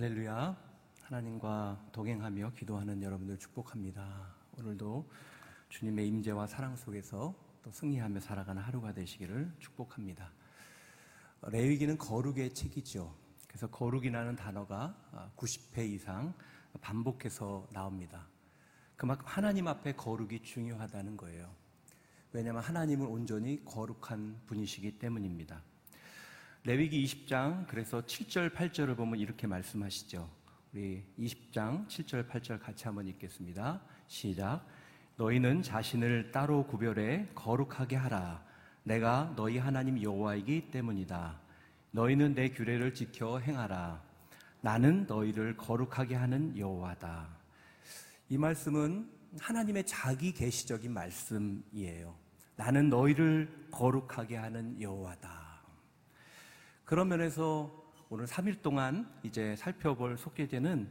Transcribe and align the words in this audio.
할렐루야. 0.00 0.56
하나님과 1.02 1.88
동행하며 1.90 2.52
기도하는 2.52 3.02
여러분들 3.02 3.36
축복합니다. 3.36 4.32
오늘도 4.56 5.10
주님의 5.70 6.06
임재와 6.06 6.46
사랑 6.46 6.76
속에서 6.76 7.34
또 7.64 7.72
승리하며 7.72 8.20
살아가는 8.20 8.62
하루가 8.62 8.92
되시기를 8.92 9.52
축복합니다. 9.58 10.30
레위기는 11.48 11.98
거룩의 11.98 12.54
책이죠. 12.54 13.12
그래서 13.48 13.66
거룩이라는 13.66 14.36
단어가 14.36 15.32
90회 15.36 15.90
이상 15.90 16.32
반복해서 16.80 17.66
나옵니다. 17.72 18.28
그만큼 18.94 19.26
하나님 19.26 19.66
앞에 19.66 19.96
거룩이 19.96 20.42
중요하다는 20.44 21.16
거예요. 21.16 21.52
왜냐하면 22.32 22.62
하나님은 22.62 23.04
온전히 23.04 23.64
거룩한 23.64 24.42
분이시기 24.46 25.00
때문입니다. 25.00 25.60
레위기 26.64 27.04
20장 27.04 27.66
그래서 27.66 28.00
7절 28.02 28.52
8절을 28.54 28.96
보면 28.96 29.18
이렇게 29.20 29.46
말씀하시죠. 29.46 30.28
우리 30.72 31.02
20장 31.18 31.86
7절 31.86 32.28
8절 32.28 32.60
같이 32.60 32.84
한번 32.84 33.06
읽겠습니다. 33.08 33.80
시작. 34.06 34.66
너희는 35.16 35.62
자신을 35.62 36.30
따로 36.30 36.66
구별해 36.66 37.26
거룩하게 37.34 37.96
하라. 37.96 38.44
내가 38.82 39.32
너희 39.36 39.58
하나님 39.58 40.02
여호와이기 40.02 40.70
때문이다. 40.70 41.40
너희는 41.92 42.34
내 42.34 42.50
규례를 42.50 42.94
지켜 42.94 43.38
행하라. 43.38 44.02
나는 44.60 45.06
너희를 45.06 45.56
거룩하게 45.56 46.16
하는 46.16 46.56
여호와다. 46.58 47.28
이 48.28 48.36
말씀은 48.36 49.10
하나님의 49.40 49.86
자기 49.86 50.32
계시적인 50.32 50.92
말씀이에요. 50.92 52.14
나는 52.56 52.88
너희를 52.88 53.68
거룩하게 53.70 54.36
하는 54.36 54.80
여호와다. 54.80 55.37
그런 56.88 57.08
면에서 57.08 57.70
오늘 58.08 58.24
3일 58.24 58.62
동안 58.62 59.06
이제 59.22 59.54
살펴볼 59.56 60.16
속죄제는 60.16 60.90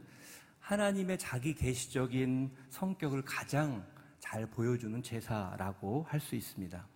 하나님의 0.60 1.18
자기 1.18 1.52
계시적인 1.52 2.54
성격을 2.70 3.22
가장 3.22 3.84
잘 4.20 4.46
보여주는 4.46 5.02
제사라고 5.02 6.04
할 6.04 6.20
수 6.20 6.36
있습니다. 6.36 6.86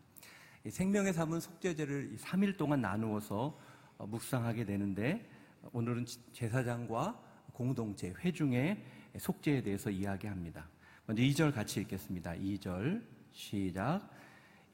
생명의 0.70 1.12
삶은 1.14 1.40
속죄제를 1.40 2.16
3일 2.16 2.56
동안 2.56 2.80
나누어서 2.80 3.58
어, 3.98 4.06
묵상하게 4.06 4.66
되는데 4.66 5.28
오늘은 5.72 6.06
제사장과 6.32 7.20
공동체, 7.54 8.14
회중의 8.20 8.84
속죄에 9.18 9.62
대해서 9.64 9.90
이야기합니다. 9.90 10.68
먼저 11.06 11.24
2절 11.24 11.52
같이 11.52 11.80
읽겠습니다. 11.80 12.34
2절 12.34 13.04
시작. 13.32 14.08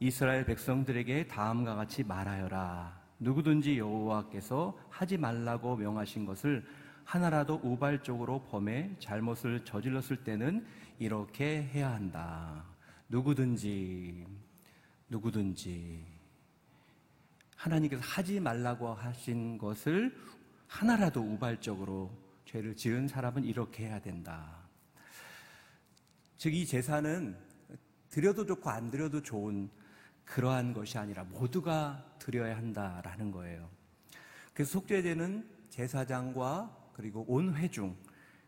이스라엘 0.01 0.45
백성들에게 0.45 1.29
다음과 1.29 1.77
같이 1.77 2.05
말하여라. 2.05 3.08
누구든지 3.19 3.79
여호와께서 3.79 4.79
하지 4.91 5.17
말라고 5.17 5.77
명하신 5.77 6.25
것을 6.25 6.65
하나라도 7.05 7.61
우발적으로 7.63 8.45
범해 8.45 8.97
잘못을 8.99 9.65
저질렀을 9.65 10.25
때는 10.25 10.67
이렇게 10.99 11.63
해야 11.63 11.93
한다. 11.93 12.65
누구든지 13.09 14.27
누구든지 15.09 16.05
하나님께서 17.57 18.03
하지 18.05 18.39
말라고 18.39 18.93
하신 18.93 19.59
것을 19.59 20.15
하나라도 20.69 21.21
우발적으로 21.21 22.11
죄를 22.45 22.77
지은 22.77 23.09
사람은 23.09 23.45
이렇게 23.45 23.87
해야 23.87 24.01
된다. 24.01 24.69
즉, 26.37 26.55
이 26.55 26.65
제사는 26.65 27.37
드려도 28.11 28.47
좋고 28.47 28.71
안 28.71 28.91
드려도 28.91 29.23
좋은 29.23 29.69
그러한 30.29 30.75
것이 30.75 30.99
아니라 30.99 31.25
모두가 31.25 32.05
드려야 32.19 32.57
한다라는 32.57 33.33
거예요. 33.33 33.69
그래서 34.53 34.73
속죄제는 34.73 35.49
제사장과 35.71 36.91
그리고 36.93 37.25
온 37.29 37.55
회중 37.55 37.97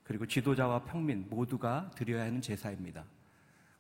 그리고 0.05 0.27
지도자와 0.27 0.85
평민 0.85 1.27
모두가 1.31 1.91
드려야 1.95 2.25
하는 2.25 2.41
제사입니다. 2.41 3.05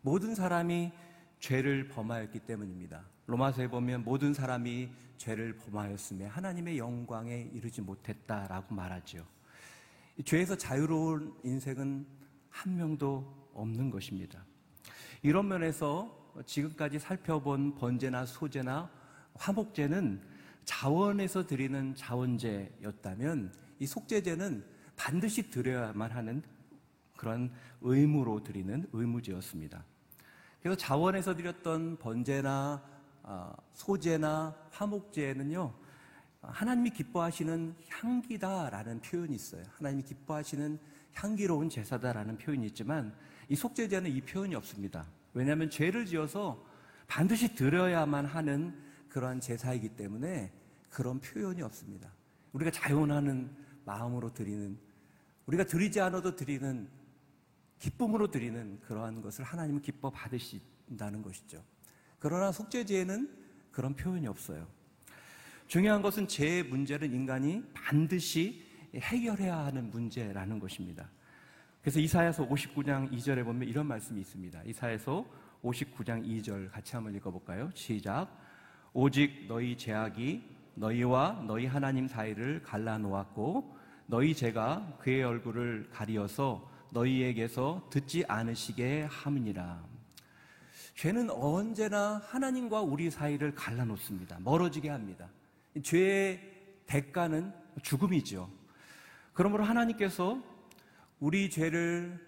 모든 0.00 0.34
사람이 0.34 0.92
죄를 1.40 1.88
범하였기 1.88 2.40
때문입니다. 2.40 3.04
로마서에 3.26 3.68
보면 3.68 4.04
모든 4.04 4.32
사람이 4.32 4.90
죄를 5.18 5.56
범하였음에 5.56 6.26
하나님의 6.26 6.78
영광에 6.78 7.50
이르지 7.52 7.82
못했다라고 7.82 8.74
말하죠. 8.74 9.26
죄에서 10.24 10.56
자유로운 10.56 11.34
인생은 11.44 12.06
한 12.48 12.76
명도 12.76 13.50
없는 13.54 13.90
것입니다. 13.90 14.44
이런 15.22 15.48
면에서 15.48 16.19
지금까지 16.46 16.98
살펴본 16.98 17.74
번제나 17.76 18.26
소제나 18.26 18.90
화목제는 19.34 20.20
자원에서 20.64 21.46
드리는 21.46 21.94
자원제였다면 21.94 23.52
이 23.78 23.86
속죄제는 23.86 24.64
반드시 24.96 25.50
드려야만 25.50 26.10
하는 26.10 26.42
그런 27.16 27.50
의무로 27.80 28.42
드리는 28.42 28.86
의무제였습니다. 28.92 29.84
그래서 30.62 30.76
자원에서 30.76 31.34
드렸던 31.34 31.96
번제나 31.98 32.82
아, 33.22 33.52
소제나 33.74 34.56
화목제는요 34.70 35.74
하나님이 36.42 36.90
기뻐하시는 36.90 37.74
향기다라는 37.88 39.00
표현이 39.00 39.34
있어요. 39.34 39.62
하나님이 39.76 40.02
기뻐하시는 40.02 40.78
향기로운 41.12 41.68
제사다라는 41.68 42.38
표현이 42.38 42.66
있지만 42.68 43.14
이 43.48 43.56
속죄제는 43.56 44.10
이 44.10 44.20
표현이 44.20 44.54
없습니다. 44.54 45.06
왜냐하면 45.32 45.70
죄를 45.70 46.06
지어서 46.06 46.64
반드시 47.06 47.54
드려야만 47.54 48.26
하는 48.26 48.74
그러한 49.08 49.40
제사이기 49.40 49.90
때문에 49.90 50.52
그런 50.88 51.20
표현이 51.20 51.62
없습니다. 51.62 52.12
우리가 52.52 52.70
자연하는 52.70 53.50
마음으로 53.84 54.32
드리는 54.32 54.78
우리가 55.46 55.64
드리지 55.64 56.00
않아도 56.00 56.36
드리는 56.36 56.88
기쁨으로 57.78 58.30
드리는 58.30 58.78
그러한 58.80 59.22
것을 59.22 59.44
하나님은 59.44 59.82
기뻐 59.82 60.10
받으신다는 60.10 61.22
것이죠. 61.22 61.64
그러나 62.18 62.52
속죄제에는 62.52 63.28
그런 63.72 63.94
표현이 63.96 64.26
없어요. 64.26 64.68
중요한 65.66 66.02
것은 66.02 66.28
죄의 66.28 66.64
문제는 66.64 67.12
인간이 67.12 67.64
반드시 67.72 68.64
해결해야 68.94 69.56
하는 69.56 69.90
문제라는 69.90 70.58
것입니다. 70.58 71.08
그래서 71.82 71.98
이사야서 71.98 72.46
59장 72.46 73.10
2절에 73.10 73.42
보면 73.42 73.66
이런 73.66 73.86
말씀이 73.86 74.20
있습니다. 74.20 74.62
이사야서 74.66 75.24
59장 75.62 76.22
2절 76.26 76.70
같이 76.70 76.94
한번 76.94 77.14
읽어볼까요? 77.14 77.70
시작. 77.74 78.28
오직 78.92 79.46
너희 79.48 79.78
제약이 79.78 80.42
너희와 80.74 81.44
너희 81.46 81.64
하나님 81.66 82.06
사이를 82.06 82.62
갈라놓았고 82.62 83.76
너희 84.06 84.34
죄가 84.34 84.98
그의 85.00 85.22
얼굴을 85.22 85.88
가리어서 85.90 86.68
너희에게서 86.92 87.88
듣지 87.90 88.24
않으시게 88.28 89.06
함이니라. 89.08 89.82
죄는 90.96 91.30
언제나 91.30 92.20
하나님과 92.26 92.82
우리 92.82 93.10
사이를 93.10 93.54
갈라놓습니다. 93.54 94.40
멀어지게 94.40 94.90
합니다. 94.90 95.30
죄의 95.82 96.40
대가는 96.84 97.54
죽음이죠. 97.82 98.50
그러므로 99.32 99.64
하나님께서 99.64 100.42
우리 101.20 101.50
죄를 101.50 102.18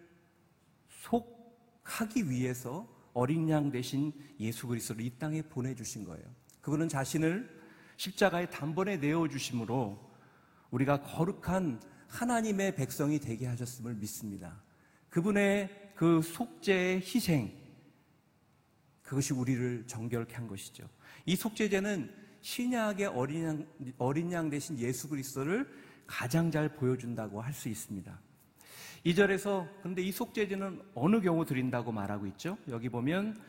속하기 0.89 2.31
위해서 2.31 2.87
어린 3.15 3.49
양 3.49 3.71
대신 3.71 4.13
예수 4.39 4.67
그리스도를 4.67 5.05
이 5.05 5.11
땅에 5.19 5.43
보내주신 5.43 6.05
거예요. 6.05 6.25
그분은 6.61 6.89
자신을 6.89 7.63
십자가에 7.97 8.49
단번에 8.51 8.99
내어주심으로 8.99 10.13
우리가 10.71 11.03
거룩한 11.03 11.83
하나님의 12.09 12.77
백성이 12.77 13.19
되게 13.19 13.47
하셨음을 13.47 13.95
믿습니다. 13.95 14.63
그분의 15.09 15.93
그 15.95 16.21
속죄의 16.23 17.01
희생, 17.01 17.53
그것이 19.03 19.35
우리를 19.35 19.87
정결케 19.87 20.35
한 20.35 20.47
것이죠. 20.47 20.89
이 21.27 21.37
속죄제는 21.37 22.15
신약의 22.41 23.07
어린 23.07 23.45
양, 23.45 23.67
어린 23.99 24.33
양 24.33 24.51
대신 24.51 24.79
예수 24.79 25.09
그리스도를 25.09 25.69
가장 26.07 26.51
잘 26.51 26.75
보여준다고 26.75 27.41
할 27.41 27.53
수 27.53 27.69
있습니다. 27.69 28.19
2절에서 29.07 29.69
근데 29.83 30.03
이 30.03 30.13
속죄제는 30.13 30.81
어느 30.95 31.21
경우 31.21 31.45
드린다고 31.45 31.91
말하고 31.93 32.27
있죠? 32.29 32.57
여기 32.69 32.89
보면 32.89 33.41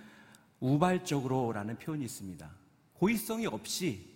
우발적으로라는 0.60 1.78
표현이 1.78 2.06
있습니다. 2.06 2.50
고의성이 2.94 3.46
없이 3.48 4.14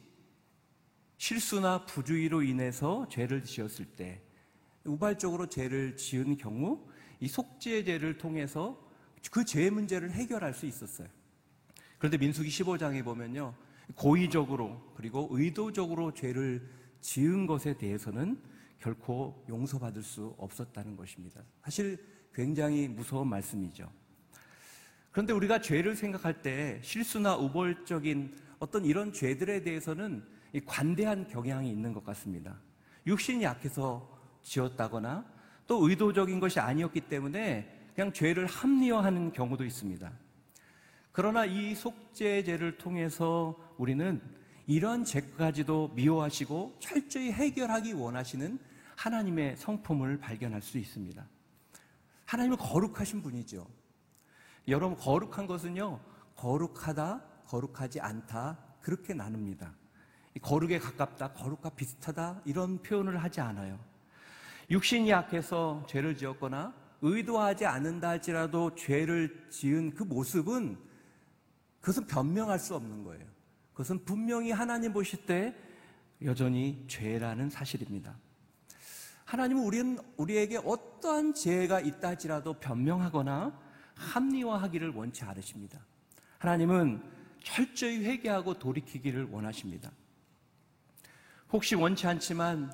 실수나 1.17 1.85
부주의로 1.85 2.41
인해서 2.43 3.07
죄를 3.09 3.43
지었을 3.43 3.85
때 3.85 4.21
우발적으로 4.83 5.47
죄를 5.47 5.97
지은 5.97 6.37
경우 6.37 6.87
이 7.19 7.27
속죄제를 7.27 8.17
통해서 8.17 8.85
그 9.31 9.43
죄 9.43 9.69
문제를 9.69 10.11
해결할 10.11 10.53
수 10.53 10.65
있었어요. 10.65 11.07
그런데 11.97 12.17
민수기 12.17 12.49
15장에 12.49 13.03
보면요. 13.03 13.53
고의적으로 13.95 14.93
그리고 14.95 15.27
의도적으로 15.31 16.13
죄를 16.13 16.67
지은 17.01 17.45
것에 17.45 17.77
대해서는 17.77 18.39
결코 18.79 19.43
용서받을 19.49 20.03
수 20.03 20.35
없었다는 20.37 20.95
것입니다. 20.95 21.41
사실 21.63 21.97
굉장히 22.33 22.87
무서운 22.87 23.27
말씀이죠. 23.27 23.89
그런데 25.11 25.33
우리가 25.33 25.61
죄를 25.61 25.95
생각할 25.95 26.41
때 26.41 26.79
실수나 26.83 27.35
우벌적인 27.35 28.37
어떤 28.59 28.85
이런 28.85 29.11
죄들에 29.11 29.63
대해서는 29.63 30.23
관대한 30.65 31.27
경향이 31.27 31.69
있는 31.69 31.93
것 31.93 32.03
같습니다. 32.03 32.59
육신이 33.05 33.43
약해서 33.43 34.07
지었다거나 34.43 35.25
또 35.65 35.87
의도적인 35.87 36.39
것이 36.39 36.59
아니었기 36.59 37.01
때문에 37.01 37.89
그냥 37.95 38.13
죄를 38.13 38.45
합리화하는 38.45 39.31
경우도 39.31 39.65
있습니다. 39.65 40.11
그러나 41.11 41.45
이 41.45 41.73
속죄제를 41.73 42.77
통해서 42.77 43.57
우리는 43.77 44.21
이런 44.67 45.05
죄까지도 45.05 45.93
미워하시고 45.95 46.75
철저히 46.79 47.31
해결하기 47.31 47.93
원하시는 47.93 48.59
하나님의 48.97 49.55
성품을 49.55 50.19
발견할 50.19 50.61
수 50.61 50.77
있습니다. 50.77 51.25
하나님은 52.25 52.57
거룩하신 52.57 53.21
분이죠. 53.23 53.65
여러분, 54.67 54.97
거룩한 54.97 55.47
것은요, 55.47 56.01
거룩하다, 56.35 57.21
거룩하지 57.45 58.01
않다, 58.01 58.59
그렇게 58.81 59.13
나눕니다. 59.13 59.73
거룩에 60.41 60.79
가깝다, 60.79 61.31
거룩과 61.31 61.69
비슷하다, 61.69 62.41
이런 62.43 62.81
표현을 62.81 63.23
하지 63.23 63.39
않아요. 63.39 63.79
육신이 64.69 65.09
약해서 65.09 65.85
죄를 65.87 66.17
지었거나 66.17 66.73
의도하지 67.01 67.65
않는다 67.65 68.09
할지라도 68.09 68.75
죄를 68.75 69.47
지은 69.49 69.93
그 69.93 70.03
모습은 70.03 70.77
그것은 71.79 72.07
변명할 72.07 72.59
수 72.59 72.75
없는 72.75 73.05
거예요. 73.05 73.36
그것은 73.77 74.03
분명히 74.05 74.49
하나님 74.49 74.91
보실 74.91 75.23
때 75.27 75.53
여전히 76.23 76.83
죄라는 76.87 77.51
사실입니다. 77.51 78.17
하나님은 79.25 79.63
우리는 79.63 79.99
우리에게 80.17 80.57
어떠한 80.57 81.35
죄가 81.35 81.81
있다 81.81 82.07
할지라도 82.07 82.53
변명하거나 82.53 83.55
합리화하기를 83.93 84.95
원치 84.95 85.25
않으십니다. 85.25 85.79
하나님은 86.39 87.03
철저히 87.43 88.03
회개하고 88.03 88.55
돌이키기를 88.55 89.25
원하십니다. 89.29 89.91
혹시 91.51 91.75
원치 91.75 92.07
않지만 92.07 92.73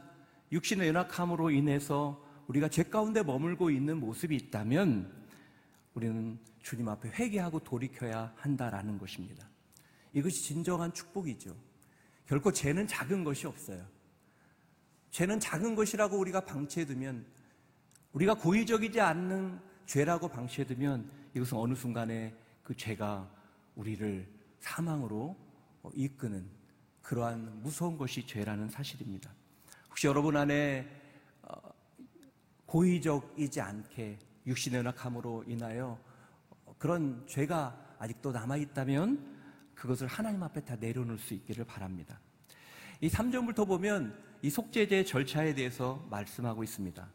육신의 0.54 0.88
연약함으로 0.88 1.52
인해서 1.52 2.26
우리가 2.48 2.70
죄 2.70 2.84
가운데 2.84 3.24
머물고 3.24 3.72
있는 3.72 4.00
모습이 4.00 4.38
있다면 4.38 5.12
우리는 5.96 6.40
주님 6.62 6.88
앞에 6.88 7.10
회개하고 7.10 7.60
돌이켜야 7.60 8.32
한다라는 8.38 8.98
것입니다. 8.98 9.53
이것이 10.14 10.44
진정한 10.44 10.94
축복이죠. 10.94 11.56
결코 12.26 12.52
죄는 12.52 12.88
작은 12.88 13.24
것이 13.24 13.48
없어요. 13.48 13.86
죄는 15.12 15.40
작은 15.40 15.76
것이라고 15.76 16.18
우리가 16.18 16.42
방치해두면 16.42 17.26
우리가 18.14 18.36
고의적이지 18.36 19.02
않는 19.02 19.60
죄라고 19.86 20.28
방치해두면 20.28 21.12
이것은 21.36 21.58
어느 21.58 21.74
순간에 21.74 22.36
그 22.64 22.76
죄가 22.76 23.30
우리를 23.76 24.28
사망으로 24.60 25.36
이끄는 25.94 26.48
그러한 27.02 27.62
무서운 27.62 27.98
것이 27.98 28.26
죄라는 28.26 28.70
사실입니다. 28.70 29.30
혹시 29.90 30.08
여러분 30.08 30.38
안에 30.38 30.90
어, 31.42 31.56
고의적이지 32.66 33.60
않게 33.60 34.18
육신의 34.48 34.80
연약함으로 34.80 35.44
인하여 35.48 36.00
그런 36.78 37.26
죄가 37.28 37.96
아직도 38.00 38.32
남아있다면 38.32 39.43
그것을 39.76 40.08
하나님 40.08 40.44
앞에 40.44 40.62
다 40.62 40.76
내려놓을 40.80 41.18
수 41.18 41.34
있기를 41.34 41.66
바랍니다. 41.66 42.20
이 43.02 43.10
3절부터 43.10 43.68
보면 43.68 44.18
이 44.42 44.50
속죄제 44.50 45.06
절차에 45.06 45.56
대해서 45.56 46.06
말씀하고 46.10 46.64
있습니다. 46.64 47.08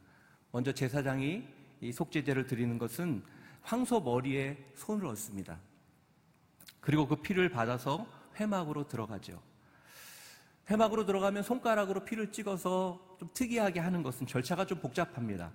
먼저 0.51 0.73
제사장이 0.73 1.45
이 1.81 1.93
속죄제를 1.93 2.47
드리는 2.47 2.79
것은 2.79 3.23
황소 3.63 4.01
머리에 4.01 4.57
손을 4.75 5.07
얹습니다. 5.07 5.59
그리고 6.81 7.07
그 7.07 7.17
피를 7.17 7.51
받아서 7.51 8.07
회막으로 8.41 8.89
들어가죠. 8.89 9.43
회막으로 10.71 11.07
들어가면 11.07 11.43
손가락으로 11.43 12.05
피를 12.05 12.31
찍어서 12.31 13.17
좀 13.19 13.31
특이하게 13.33 13.81
하는 13.81 14.03
것은 14.03 14.27
절차가 14.27 14.67
좀 14.67 14.81
복잡합니다. 14.81 15.53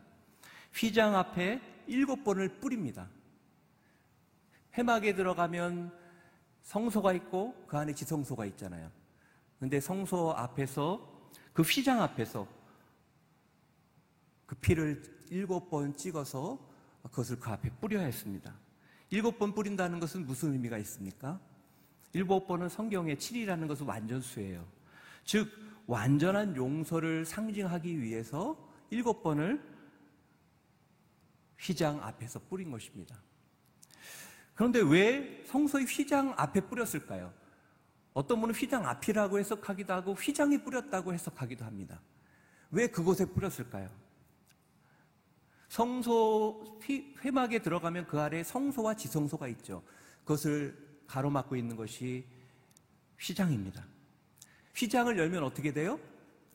휘장 0.73 1.15
앞에 1.15 1.61
일곱 1.87 2.23
번을 2.23 2.59
뿌립니다. 2.59 3.07
회막에 4.77 5.13
들어가면 5.13 6.02
성소가 6.63 7.13
있고 7.13 7.53
그 7.67 7.77
안에 7.77 7.93
지성소가 7.93 8.45
있잖아요. 8.47 8.91
근데 9.59 9.79
성소 9.79 10.31
앞에서 10.31 11.29
그 11.53 11.61
휘장 11.61 12.01
앞에서 12.01 12.47
그 14.45 14.55
피를 14.55 15.01
일곱 15.29 15.69
번 15.69 15.95
찍어서 15.95 16.59
그것을 17.03 17.39
그 17.39 17.49
앞에 17.49 17.69
뿌려야 17.79 18.05
했습니다. 18.05 18.53
일곱 19.09 19.37
번 19.37 19.53
뿌린다는 19.53 19.99
것은 19.99 20.25
무슨 20.25 20.53
의미가 20.53 20.77
있습니까? 20.79 21.39
일곱 22.13 22.47
번은 22.47 22.69
성경의 22.69 23.17
7이라는 23.17 23.67
것은 23.67 23.85
완전수예요. 23.85 24.65
즉, 25.23 25.49
완전한 25.85 26.55
용서를 26.55 27.25
상징하기 27.25 28.01
위해서 28.01 28.57
일곱 28.89 29.21
번을 29.21 29.61
휘장 31.59 32.03
앞에서 32.03 32.39
뿌린 32.49 32.71
것입니다. 32.71 33.15
그런데 34.55 34.79
왜 34.81 35.43
성소의 35.47 35.85
휘장 35.85 36.33
앞에 36.37 36.61
뿌렸을까요? 36.61 37.33
어떤 38.13 38.39
분은 38.39 38.53
휘장 38.53 38.85
앞이라고 38.85 39.39
해석하기도 39.39 39.93
하고 39.93 40.13
휘장이 40.13 40.63
뿌렸다고 40.63 41.13
해석하기도 41.13 41.65
합니다. 41.65 41.99
왜 42.71 42.87
그곳에 42.87 43.25
뿌렸을까요? 43.25 43.89
성소 45.69 46.79
회막에 47.23 47.59
들어가면 47.59 48.05
그 48.05 48.19
아래 48.19 48.43
성소와 48.43 48.95
지성소가 48.95 49.47
있죠. 49.49 49.81
그것을 50.19 50.77
가로막고 51.07 51.55
있는 51.55 51.75
것이 51.75 52.25
휘장입니다. 53.19 53.83
휘장을 54.75 55.17
열면 55.17 55.43
어떻게 55.43 55.73
돼요? 55.73 55.99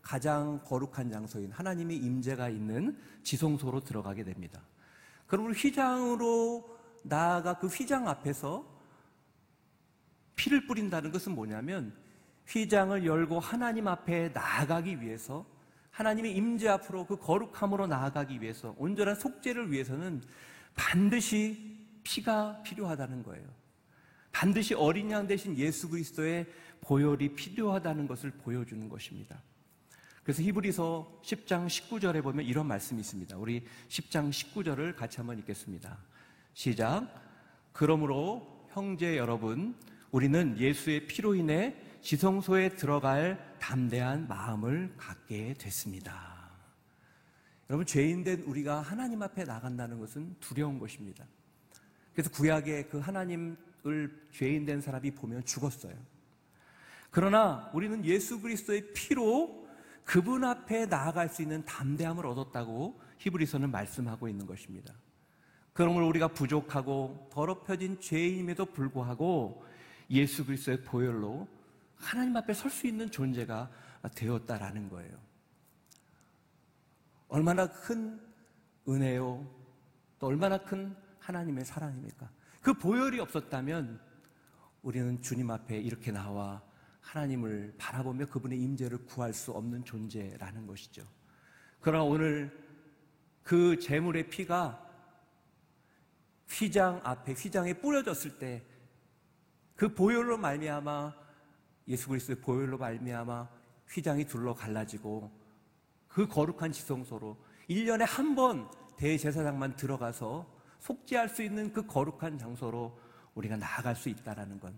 가장 0.02 0.60
거룩한 0.64 1.10
장소인 1.10 1.50
하나님의 1.50 1.96
임재가 1.96 2.48
있는 2.48 2.96
지성소로 3.24 3.80
들어가게 3.80 4.22
됩니다. 4.24 4.62
그러면 5.26 5.52
휘장으로 5.52 6.77
나아가 7.02 7.58
그 7.58 7.66
휘장 7.66 8.08
앞에서 8.08 8.66
피를 10.36 10.66
뿌린다는 10.66 11.10
것은 11.12 11.34
뭐냐면 11.34 11.92
휘장을 12.46 13.04
열고 13.04 13.40
하나님 13.40 13.88
앞에 13.88 14.30
나아가기 14.30 15.00
위해서 15.00 15.44
하나님의 15.90 16.34
임재 16.36 16.68
앞으로 16.68 17.06
그 17.06 17.16
거룩함으로 17.16 17.86
나아가기 17.86 18.40
위해서 18.40 18.74
온전한 18.78 19.16
속죄를 19.16 19.72
위해서는 19.72 20.22
반드시 20.74 21.76
피가 22.04 22.62
필요하다는 22.62 23.24
거예요. 23.24 23.46
반드시 24.30 24.74
어린 24.74 25.10
양 25.10 25.26
대신 25.26 25.56
예수 25.56 25.88
그리스도의 25.88 26.46
보혈이 26.80 27.34
필요하다는 27.34 28.06
것을 28.06 28.30
보여주는 28.30 28.88
것입니다. 28.88 29.42
그래서 30.22 30.42
히브리서 30.42 31.22
10장 31.24 31.66
19절에 31.66 32.22
보면 32.22 32.44
이런 32.44 32.66
말씀이 32.66 33.00
있습니다. 33.00 33.36
우리 33.36 33.66
10장 33.88 34.30
19절을 34.30 34.94
같이 34.94 35.16
한번 35.16 35.38
읽겠습니다. 35.38 35.98
시작. 36.58 37.06
그러므로 37.72 38.66
형제 38.70 39.16
여러분, 39.16 39.76
우리는 40.10 40.58
예수의 40.58 41.06
피로 41.06 41.36
인해 41.36 41.76
지성소에 42.00 42.70
들어갈 42.70 43.56
담대한 43.60 44.26
마음을 44.26 44.92
갖게 44.96 45.54
됐습니다. 45.54 46.50
여러분, 47.70 47.86
죄인된 47.86 48.40
우리가 48.40 48.80
하나님 48.80 49.22
앞에 49.22 49.44
나간다는 49.44 50.00
것은 50.00 50.34
두려운 50.40 50.80
것입니다. 50.80 51.24
그래서 52.12 52.28
구약의 52.30 52.88
그 52.88 52.98
하나님을 52.98 54.28
죄인된 54.32 54.80
사람이 54.80 55.12
보면 55.12 55.44
죽었어요. 55.44 55.94
그러나 57.12 57.70
우리는 57.72 58.04
예수 58.04 58.40
그리스도의 58.40 58.94
피로 58.94 59.64
그분 60.02 60.42
앞에 60.42 60.86
나아갈 60.86 61.28
수 61.28 61.40
있는 61.40 61.64
담대함을 61.64 62.26
얻었다고 62.26 63.00
히브리서는 63.18 63.70
말씀하고 63.70 64.28
있는 64.28 64.44
것입니다. 64.44 64.92
그러므로 65.78 66.08
우리가 66.08 66.26
부족하고 66.26 67.28
더럽혀진 67.30 68.00
죄인임에도 68.00 68.64
불구하고 68.66 69.64
예수 70.10 70.44
그리스도의 70.44 70.82
보혈로 70.82 71.46
하나님 71.94 72.36
앞에 72.36 72.52
설 72.52 72.68
수 72.68 72.88
있는 72.88 73.08
존재가 73.08 73.70
되었다라는 74.16 74.88
거예요. 74.88 75.16
얼마나 77.28 77.70
큰 77.70 78.20
은혜요, 78.88 79.48
또 80.18 80.26
얼마나 80.26 80.58
큰 80.58 80.96
하나님의 81.20 81.64
사랑입니까? 81.64 82.28
그 82.60 82.74
보혈이 82.74 83.20
없었다면 83.20 84.00
우리는 84.82 85.22
주님 85.22 85.48
앞에 85.48 85.78
이렇게 85.78 86.10
나와 86.10 86.60
하나님을 87.02 87.76
바라보며 87.78 88.26
그분의 88.26 88.60
임재를 88.60 89.06
구할 89.06 89.32
수 89.32 89.52
없는 89.52 89.84
존재라는 89.84 90.66
것이죠. 90.66 91.04
그러나 91.78 92.02
오늘 92.02 92.66
그 93.44 93.78
재물의 93.78 94.28
피가 94.28 94.87
휘장 96.50 97.00
앞에 97.04 97.32
휘장에 97.32 97.74
뿌려졌을 97.74 98.38
때 98.38 98.64
그 99.78 99.94
보혈로 99.94 100.38
말미암아 100.38 101.14
예수 101.86 102.08
그리스도의 102.08 102.40
보혈로 102.40 102.78
말미암아 102.78 103.48
휘장이 103.88 104.24
둘러 104.24 104.52
갈라지고 104.52 105.30
그 106.08 106.26
거룩한 106.26 106.72
지성소로 106.72 107.36
1년에 107.70 108.04
한 108.04 108.34
번 108.34 108.68
대제사장만 108.96 109.76
들어가서 109.76 110.52
속죄할 110.80 111.28
수 111.28 111.44
있는 111.44 111.72
그 111.72 111.86
거룩한 111.86 112.38
장소로 112.38 112.98
우리가 113.36 113.56
나아갈 113.56 113.94
수 113.94 114.08
있다라는 114.08 114.58
건 114.58 114.76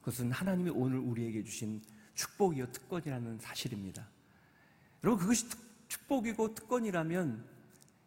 그것은 0.00 0.32
하나님이 0.32 0.70
오늘 0.70 0.98
우리에게 0.98 1.44
주신 1.44 1.80
축복이요 2.16 2.72
특권이라는 2.72 3.38
사실입니다. 3.38 4.08
여러분 5.04 5.20
그것이 5.20 5.46
축복이고 5.86 6.52
특권이라면 6.52 7.48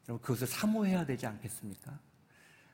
여러분 0.09 0.21
그것을 0.21 0.47
사모해야 0.47 1.05
되지 1.05 1.27
않겠습니까? 1.27 1.97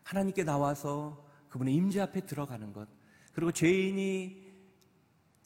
하나님께 0.05 0.43
나와서 0.43 1.27
그분의 1.49 1.73
임재 1.73 1.99
앞에 1.99 2.21
들어가는 2.21 2.71
것 2.71 2.87
그리고 3.33 3.51
죄인이 3.51 4.45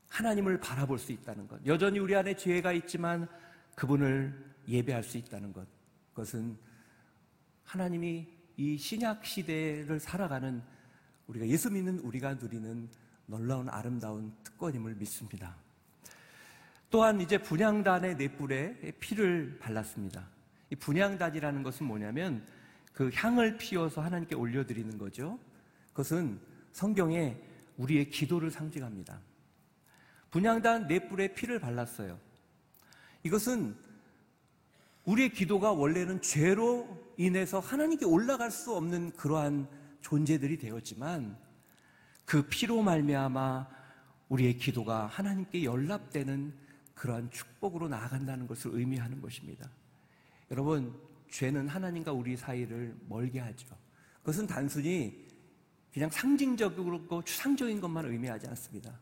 하나님을 0.09 0.59
바라볼 0.59 0.99
수 0.99 1.11
있다는 1.11 1.47
것 1.47 1.65
여전히 1.65 1.99
우리 1.99 2.15
안에 2.15 2.35
죄가 2.35 2.73
있지만 2.73 3.27
그분을 3.75 4.53
예배할 4.67 5.01
수 5.03 5.17
있다는 5.17 5.53
것 5.53 5.65
그것은 6.09 6.57
하나님이 7.63 8.27
이 8.57 8.77
신약 8.77 9.25
시대를 9.25 9.99
살아가는 9.99 10.61
우리가 11.27 11.47
예수 11.47 11.71
믿는 11.71 11.99
우리가 11.99 12.33
누리는 12.33 12.89
놀라운 13.27 13.69
아름다운 13.69 14.33
특권임을 14.43 14.95
믿습니다. 14.95 15.55
또한 16.89 17.21
이제 17.21 17.37
분양단의 17.37 18.15
넷불에 18.15 18.95
피를 18.99 19.57
발랐습니다. 19.59 20.27
이 20.71 20.75
분양단이라는 20.75 21.63
것은 21.63 21.85
뭐냐면 21.85 22.45
그 22.93 23.09
향을 23.13 23.57
피워서 23.57 24.01
하나님께 24.01 24.35
올려드리는 24.35 24.97
거죠. 24.97 25.39
그것은 25.89 26.39
성경에 26.71 27.37
우리의 27.77 28.09
기도를 28.09 28.51
상징합니다. 28.51 29.19
분양단 30.31 30.87
넷불에 30.87 31.33
피를 31.33 31.59
발랐어요. 31.59 32.19
이것은 33.23 33.75
우리의 35.05 35.31
기도가 35.31 35.71
원래는 35.71 36.21
죄로 36.21 37.13
인해서 37.17 37.59
하나님께 37.59 38.05
올라갈 38.05 38.51
수 38.51 38.75
없는 38.75 39.11
그러한 39.11 39.67
존재들이 40.01 40.57
되었지만 40.57 41.37
그 42.25 42.43
피로 42.47 42.81
말미암아 42.81 43.67
우리의 44.29 44.57
기도가 44.57 45.07
하나님께 45.07 45.63
연락되는 45.63 46.53
그러한 46.93 47.31
축복으로 47.31 47.87
나아간다는 47.87 48.45
것을 48.45 48.71
의미하는 48.73 49.21
것입니다. 49.21 49.69
여러분, 50.51 50.93
죄는 51.29 51.67
하나님과 51.67 52.11
우리 52.11 52.35
사이를 52.35 52.95
멀게 53.07 53.39
하죠. 53.39 53.67
그것은 54.19 54.47
단순히 54.47 55.27
그냥 55.93 56.09
상징적이고 56.09 57.23
추상적인 57.23 57.81
것만 57.81 58.05
의미하지 58.05 58.47
않습니다. 58.47 58.99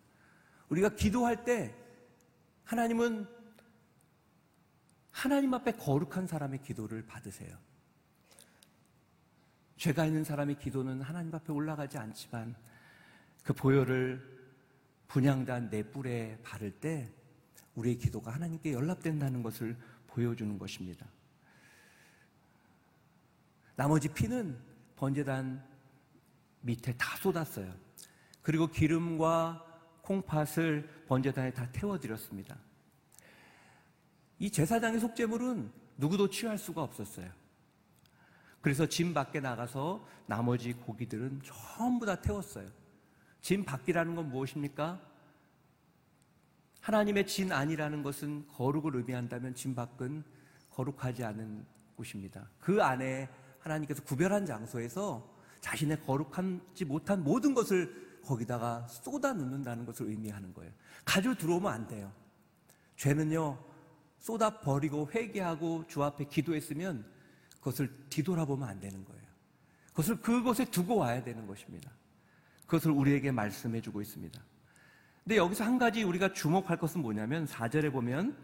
우리가 0.70 0.90
기도할 0.90 1.44
때 1.44 1.74
하나님은 2.64 3.28
하나님 5.12 5.54
앞에 5.54 5.72
거룩한 5.74 6.28
사람의 6.28 6.62
기도를 6.62 7.06
받으세요. 7.06 7.58
죄가 9.78 10.06
있는 10.06 10.24
사람의 10.24 10.60
기도는 10.60 11.02
하나님 11.02 11.34
앞에 11.34 11.52
올라가지 11.52 11.98
않지만 11.98 12.56
그 13.44 13.54
보혈을 13.54 14.38
분양단 15.08 15.70
내 15.70 15.84
뿔에 15.84 16.38
바를 16.44 16.72
때 16.72 17.12
우리의 17.76 17.98
기도가 17.98 18.32
하나님께 18.32 18.74
연락된다는 18.74 19.42
것을 19.44 19.78
보여주는 20.08 20.58
것입니다. 20.58 21.06
나머지 23.78 24.10
피는 24.10 24.58
번제단 24.96 25.64
밑에 26.62 26.98
다 26.98 27.16
쏟았어요. 27.18 27.72
그리고 28.42 28.66
기름과 28.68 29.64
콩팥을 30.02 31.06
번제단에 31.08 31.54
다 31.54 31.72
태워드렸습니다. 31.72 32.58
이 34.40 34.50
제사장의 34.50 35.00
속죄물은 35.00 35.72
누구도 35.98 36.28
취할 36.28 36.58
수가 36.58 36.82
없었어요. 36.82 37.30
그래서 38.62 38.88
짐 38.88 39.14
밖에 39.14 39.40
나가서 39.40 40.08
나머지 40.26 40.74
고기들은 40.74 41.44
전부 41.44 42.08
다 42.08 42.20
태웠어요. 42.20 42.68
짐 43.42 43.64
밖이라는 43.64 44.16
건 44.16 44.30
무엇입니까? 44.30 45.00
하나님의 46.82 47.28
진 47.28 47.52
아니라는 47.52 48.02
것은 48.02 48.48
거룩을 48.48 48.96
의미한다면 48.96 49.54
짐 49.54 49.76
밖은 49.76 50.24
거룩하지 50.72 51.24
않은 51.24 51.64
곳입니다. 51.96 52.50
그 52.60 52.82
안에 52.82 53.30
하나님께서 53.72 54.04
구별한 54.04 54.46
장소에서 54.46 55.36
자신의 55.62 56.02
거룩하지 56.02 56.86
못한 56.86 57.24
모든 57.24 57.54
것을 57.54 58.20
거기다가 58.24 58.88
쏟아 58.88 59.34
넣는다는 59.34 59.86
것을 59.86 60.08
의미하는 60.08 60.54
거예요. 60.54 60.72
가지고 61.06 61.36
들어오면 61.36 61.72
안 61.72 61.88
돼요. 61.88 62.12
죄는요, 62.96 63.58
쏟아 64.20 64.60
버리고 64.60 65.10
회개하고 65.14 65.86
주 65.88 66.04
앞에 66.04 66.26
기도했으면 66.26 67.06
그것을 67.60 67.90
뒤돌아보면 68.10 68.68
안 68.68 68.80
되는 68.80 69.04
거예요. 69.06 69.28
그것을 69.90 70.22
그곳에 70.22 70.66
두고 70.66 70.98
와야 70.98 71.24
되는 71.24 71.48
것입니다. 71.48 71.92
그것을 72.66 72.92
우리에게 72.92 73.32
말씀해 73.32 73.82
주고 73.82 74.02
있습니다. 74.02 74.42
근데 75.24 75.38
여기서 75.38 75.64
한 75.64 75.78
가지 75.78 76.04
우리가 76.04 76.34
주목할 76.34 76.78
것은 76.78 77.02
뭐냐면 77.02 77.46
4절에 77.46 77.92
보면 77.92 78.38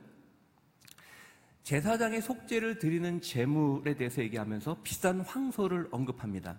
제사장의 1.63 2.21
속죄를 2.21 2.77
드리는 2.77 3.21
제물에 3.21 3.95
대해서 3.95 4.21
얘기하면서 4.21 4.77
비싼 4.83 5.21
황소를 5.21 5.87
언급합니다. 5.91 6.57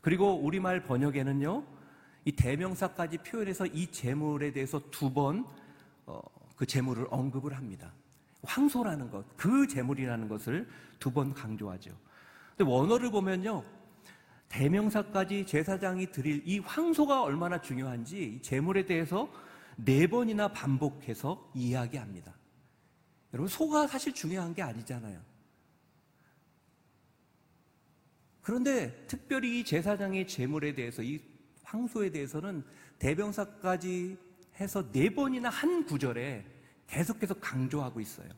그리고 0.00 0.34
우리말 0.34 0.82
번역에는요, 0.84 1.64
이 2.24 2.32
대명사까지 2.32 3.18
표현해서 3.18 3.66
이 3.66 3.86
제물에 3.92 4.52
대해서 4.52 4.80
두번 4.90 5.46
어, 6.06 6.20
그 6.56 6.66
제물을 6.66 7.06
언급을 7.10 7.56
합니다. 7.56 7.92
황소라는 8.42 9.10
것, 9.10 9.24
그 9.36 9.66
제물이라는 9.66 10.28
것을 10.28 10.68
두 10.98 11.10
번 11.10 11.32
강조하죠. 11.32 11.92
근데 12.56 12.70
원어를 12.70 13.10
보면요. 13.10 13.62
대명사까지 14.48 15.46
제사장이 15.46 16.10
드릴 16.10 16.42
이 16.46 16.58
황소가 16.58 17.22
얼마나 17.22 17.60
중요한지 17.60 18.40
제물에 18.42 18.84
대해서 18.86 19.28
네 19.76 20.06
번이나 20.06 20.48
반복해서 20.48 21.50
이야기합니다. 21.54 22.35
여러분, 23.32 23.48
소가 23.48 23.86
사실 23.86 24.12
중요한 24.12 24.54
게 24.54 24.62
아니잖아요. 24.62 25.20
그런데 28.40 29.06
특별히 29.08 29.60
이 29.60 29.64
제사장의 29.64 30.28
제물에 30.28 30.74
대해서 30.74 31.02
이 31.02 31.20
황소에 31.64 32.10
대해서는 32.10 32.64
대명사까지 32.98 34.16
해서 34.60 34.90
네 34.92 35.10
번이나 35.10 35.48
한 35.48 35.84
구절에 35.84 36.46
계속해서 36.86 37.34
강조하고 37.34 38.00
있어요. 38.00 38.28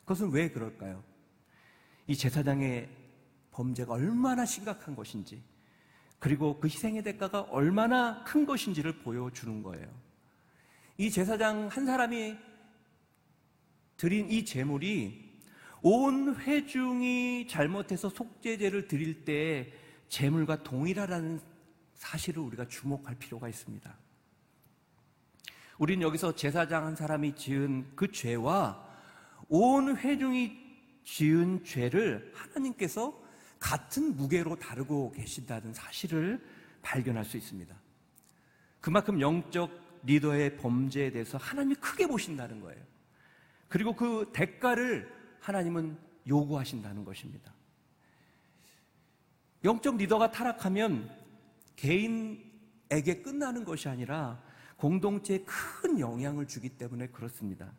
그것은 0.00 0.30
왜 0.32 0.50
그럴까요? 0.50 1.02
이 2.06 2.16
제사장의 2.16 2.90
범죄가 3.52 3.94
얼마나 3.94 4.44
심각한 4.44 4.96
것인지, 4.96 5.42
그리고 6.18 6.58
그 6.58 6.66
희생의 6.68 7.02
대가가 7.02 7.42
얼마나 7.42 8.24
큰 8.24 8.44
것인지를 8.44 8.98
보여주는 8.98 9.62
거예요. 9.62 9.88
이 10.98 11.10
제사장 11.10 11.68
한 11.68 11.86
사람이 11.86 12.36
드린 13.96 14.30
이 14.30 14.44
제물이 14.44 15.24
온 15.82 16.36
회중이 16.36 17.46
잘못해서 17.48 18.08
속죄제를 18.08 18.88
드릴 18.88 19.24
때 19.24 19.72
제물과 20.08 20.62
동일하다는 20.62 21.40
사실을 21.94 22.42
우리가 22.42 22.68
주목할 22.68 23.16
필요가 23.18 23.48
있습니다. 23.48 23.96
우리는 25.78 26.02
여기서 26.02 26.34
제사장 26.36 26.86
한 26.86 26.96
사람이 26.96 27.34
지은 27.34 27.92
그 27.96 28.10
죄와 28.10 28.82
온 29.48 29.96
회중이 29.96 30.64
지은 31.04 31.64
죄를 31.64 32.32
하나님께서 32.34 33.22
같은 33.58 34.16
무게로 34.16 34.56
다루고 34.56 35.12
계신다는 35.12 35.72
사실을 35.74 36.42
발견할 36.82 37.24
수 37.24 37.36
있습니다. 37.36 37.74
그만큼 38.80 39.20
영적 39.20 39.70
리더의 40.04 40.58
범죄에 40.58 41.10
대해서 41.10 41.38
하나님이 41.38 41.76
크게 41.76 42.06
보신다는 42.06 42.60
거예요. 42.60 42.82
그리고 43.68 43.94
그 43.94 44.30
대가를 44.32 45.12
하나님은 45.40 45.96
요구하신다는 46.26 47.04
것입니다. 47.04 47.52
영적 49.64 49.96
리더가 49.96 50.30
타락하면 50.30 51.10
개인에게 51.76 53.22
끝나는 53.22 53.64
것이 53.64 53.88
아니라 53.88 54.42
공동체에 54.76 55.44
큰 55.44 55.98
영향을 55.98 56.46
주기 56.46 56.68
때문에 56.68 57.08
그렇습니다. 57.08 57.72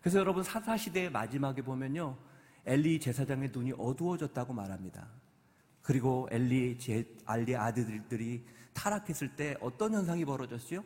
그래서 0.00 0.18
여러분 0.18 0.42
사사시대의 0.44 1.10
마지막에 1.10 1.62
보면요. 1.62 2.16
엘리 2.64 3.00
제사장의 3.00 3.50
눈이 3.52 3.72
어두워졌다고 3.78 4.52
말합니다. 4.52 5.08
그리고 5.82 6.28
엘리, 6.30 6.78
제, 6.78 7.16
알리 7.24 7.56
아들들이 7.56 8.44
타락했을 8.74 9.34
때 9.34 9.56
어떤 9.60 9.94
현상이 9.94 10.24
벌어졌죠? 10.24 10.84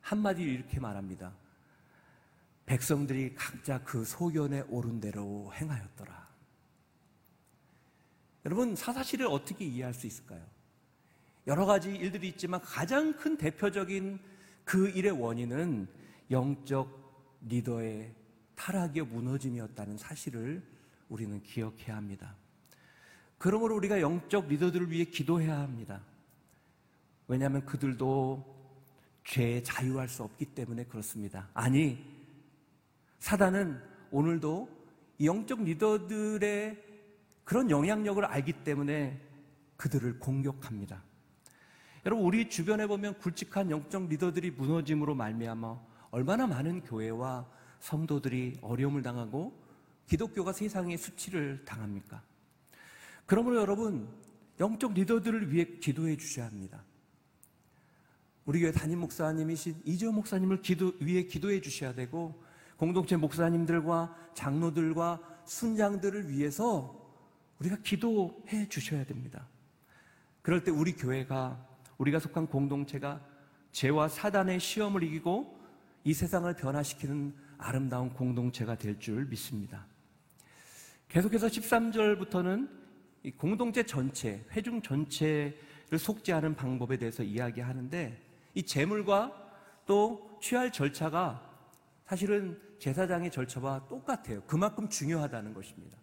한마디로 0.00 0.50
이렇게 0.50 0.80
말합니다. 0.80 1.32
백성들이 2.70 3.34
각자 3.34 3.82
그 3.82 4.04
소견에 4.04 4.60
오른 4.68 5.00
대로 5.00 5.52
행하였더라. 5.54 6.30
여러분, 8.44 8.76
사사시를 8.76 9.26
어떻게 9.26 9.64
이해할 9.64 9.92
수 9.92 10.06
있을까요? 10.06 10.40
여러 11.48 11.66
가지 11.66 11.90
일들이 11.90 12.28
있지만 12.28 12.60
가장 12.60 13.12
큰 13.14 13.36
대표적인 13.36 14.20
그 14.62 14.88
일의 14.90 15.10
원인은 15.10 15.88
영적 16.30 17.40
리더의 17.48 18.14
타락이요 18.54 19.06
무너짐이었다는 19.06 19.98
사실을 19.98 20.62
우리는 21.08 21.42
기억해야 21.42 21.96
합니다. 21.96 22.36
그러므로 23.36 23.74
우리가 23.78 24.00
영적 24.00 24.46
리더들을 24.46 24.92
위해 24.92 25.06
기도해야 25.06 25.58
합니다. 25.58 26.02
왜냐하면 27.26 27.66
그들도 27.66 28.44
죄에 29.24 29.60
자유할 29.64 30.08
수 30.08 30.22
없기 30.22 30.44
때문에 30.46 30.84
그렇습니다. 30.84 31.48
아니, 31.52 32.19
사단은 33.20 33.80
오늘도 34.10 34.68
이 35.18 35.26
영적 35.26 35.62
리더들의 35.62 36.82
그런 37.44 37.70
영향력을 37.70 38.24
알기 38.24 38.64
때문에 38.64 39.20
그들을 39.76 40.18
공격합니다. 40.18 41.02
여러분 42.06 42.24
우리 42.24 42.48
주변에 42.48 42.86
보면 42.86 43.18
굵직한 43.18 43.70
영적 43.70 44.08
리더들이 44.08 44.52
무너짐으로 44.52 45.14
말미암아 45.14 45.78
얼마나 46.10 46.46
많은 46.46 46.80
교회와 46.82 47.46
성도들이 47.80 48.58
어려움을 48.62 49.02
당하고 49.02 49.52
기독교가 50.06 50.52
세상에 50.52 50.96
수치를 50.96 51.64
당합니까? 51.64 52.22
그러므로 53.26 53.60
여러분 53.60 54.08
영적 54.58 54.94
리더들을 54.94 55.52
위해 55.52 55.64
기도해 55.78 56.16
주셔야 56.16 56.46
합니다. 56.46 56.82
우리 58.46 58.60
교회 58.60 58.72
담임 58.72 59.00
목사님이신 59.00 59.82
이재호 59.84 60.12
목사님을 60.12 60.62
기도, 60.62 60.94
위해 61.00 61.24
기도해 61.24 61.60
주셔야 61.60 61.94
되고 61.94 62.42
공동체 62.80 63.14
목사님들과 63.14 64.16
장로들과 64.32 65.20
순장들을 65.44 66.30
위해서 66.30 66.98
우리가 67.58 67.76
기도해 67.84 68.70
주셔야 68.70 69.04
됩니다. 69.04 69.46
그럴 70.40 70.64
때 70.64 70.70
우리 70.70 70.94
교회가 70.94 71.62
우리가 71.98 72.18
속한 72.18 72.46
공동체가 72.46 73.20
죄와 73.72 74.08
사단의 74.08 74.60
시험을 74.60 75.02
이기고 75.02 75.60
이 76.04 76.14
세상을 76.14 76.50
변화시키는 76.56 77.34
아름다운 77.58 78.14
공동체가 78.14 78.76
될 78.76 78.98
줄 78.98 79.26
믿습니다. 79.26 79.84
계속해서 81.08 81.48
13절부터는 81.48 82.66
이 83.24 83.30
공동체 83.32 83.82
전체, 83.82 84.42
회중 84.52 84.80
전체를 84.80 85.98
속죄하는 85.98 86.54
방법에 86.54 86.96
대해서 86.96 87.22
이야기하는데 87.22 88.18
이 88.54 88.62
재물과 88.62 89.34
또 89.84 90.38
취할 90.40 90.72
절차가 90.72 91.46
사실은 92.06 92.69
제사장의 92.80 93.30
절차와 93.30 93.86
똑같아요. 93.86 94.42
그만큼 94.42 94.88
중요하다는 94.88 95.54
것입니다. 95.54 95.96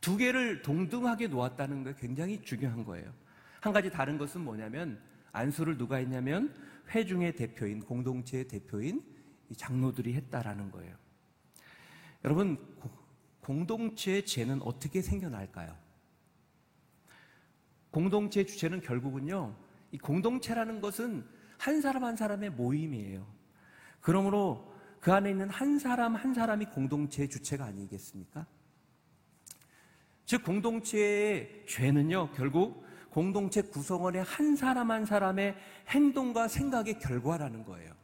두 0.00 0.16
개를 0.16 0.62
동등하게 0.62 1.26
놓았다는 1.28 1.84
게 1.84 1.94
굉장히 1.98 2.40
중요한 2.42 2.84
거예요. 2.84 3.12
한 3.60 3.72
가지 3.72 3.90
다른 3.90 4.16
것은 4.16 4.42
뭐냐면 4.42 5.00
안수를 5.32 5.76
누가 5.76 5.96
했냐면 5.96 6.54
회중의 6.90 7.36
대표인 7.36 7.80
공동체의 7.80 8.48
대표인 8.48 9.02
장로들이 9.56 10.14
했다라는 10.14 10.70
거예요. 10.70 10.96
여러분 12.24 12.58
공동체의 13.40 14.24
죄는 14.24 14.62
어떻게 14.62 15.02
생겨날까요? 15.02 15.76
공동체의 17.90 18.46
주체는 18.46 18.80
결국은요. 18.80 19.56
이 19.92 19.98
공동체라는 19.98 20.80
것은 20.80 21.26
한 21.58 21.80
사람 21.80 22.04
한 22.04 22.16
사람의 22.16 22.50
모임이에요. 22.50 23.26
그러므로 24.00 24.69
그 25.00 25.12
안에 25.12 25.30
있는 25.30 25.48
한 25.48 25.78
사람 25.78 26.14
한 26.14 26.34
사람이 26.34 26.66
공동체의 26.66 27.28
주체가 27.28 27.64
아니겠습니까? 27.64 28.46
즉 30.26 30.44
공동체의 30.44 31.64
죄는요. 31.66 32.30
결국 32.32 32.84
공동체 33.10 33.62
구성원의 33.62 34.22
한 34.22 34.54
사람 34.54 34.90
한 34.90 35.04
사람의 35.04 35.56
행동과 35.88 36.48
생각의 36.48 36.98
결과라는 37.00 37.64
거예요. 37.64 37.94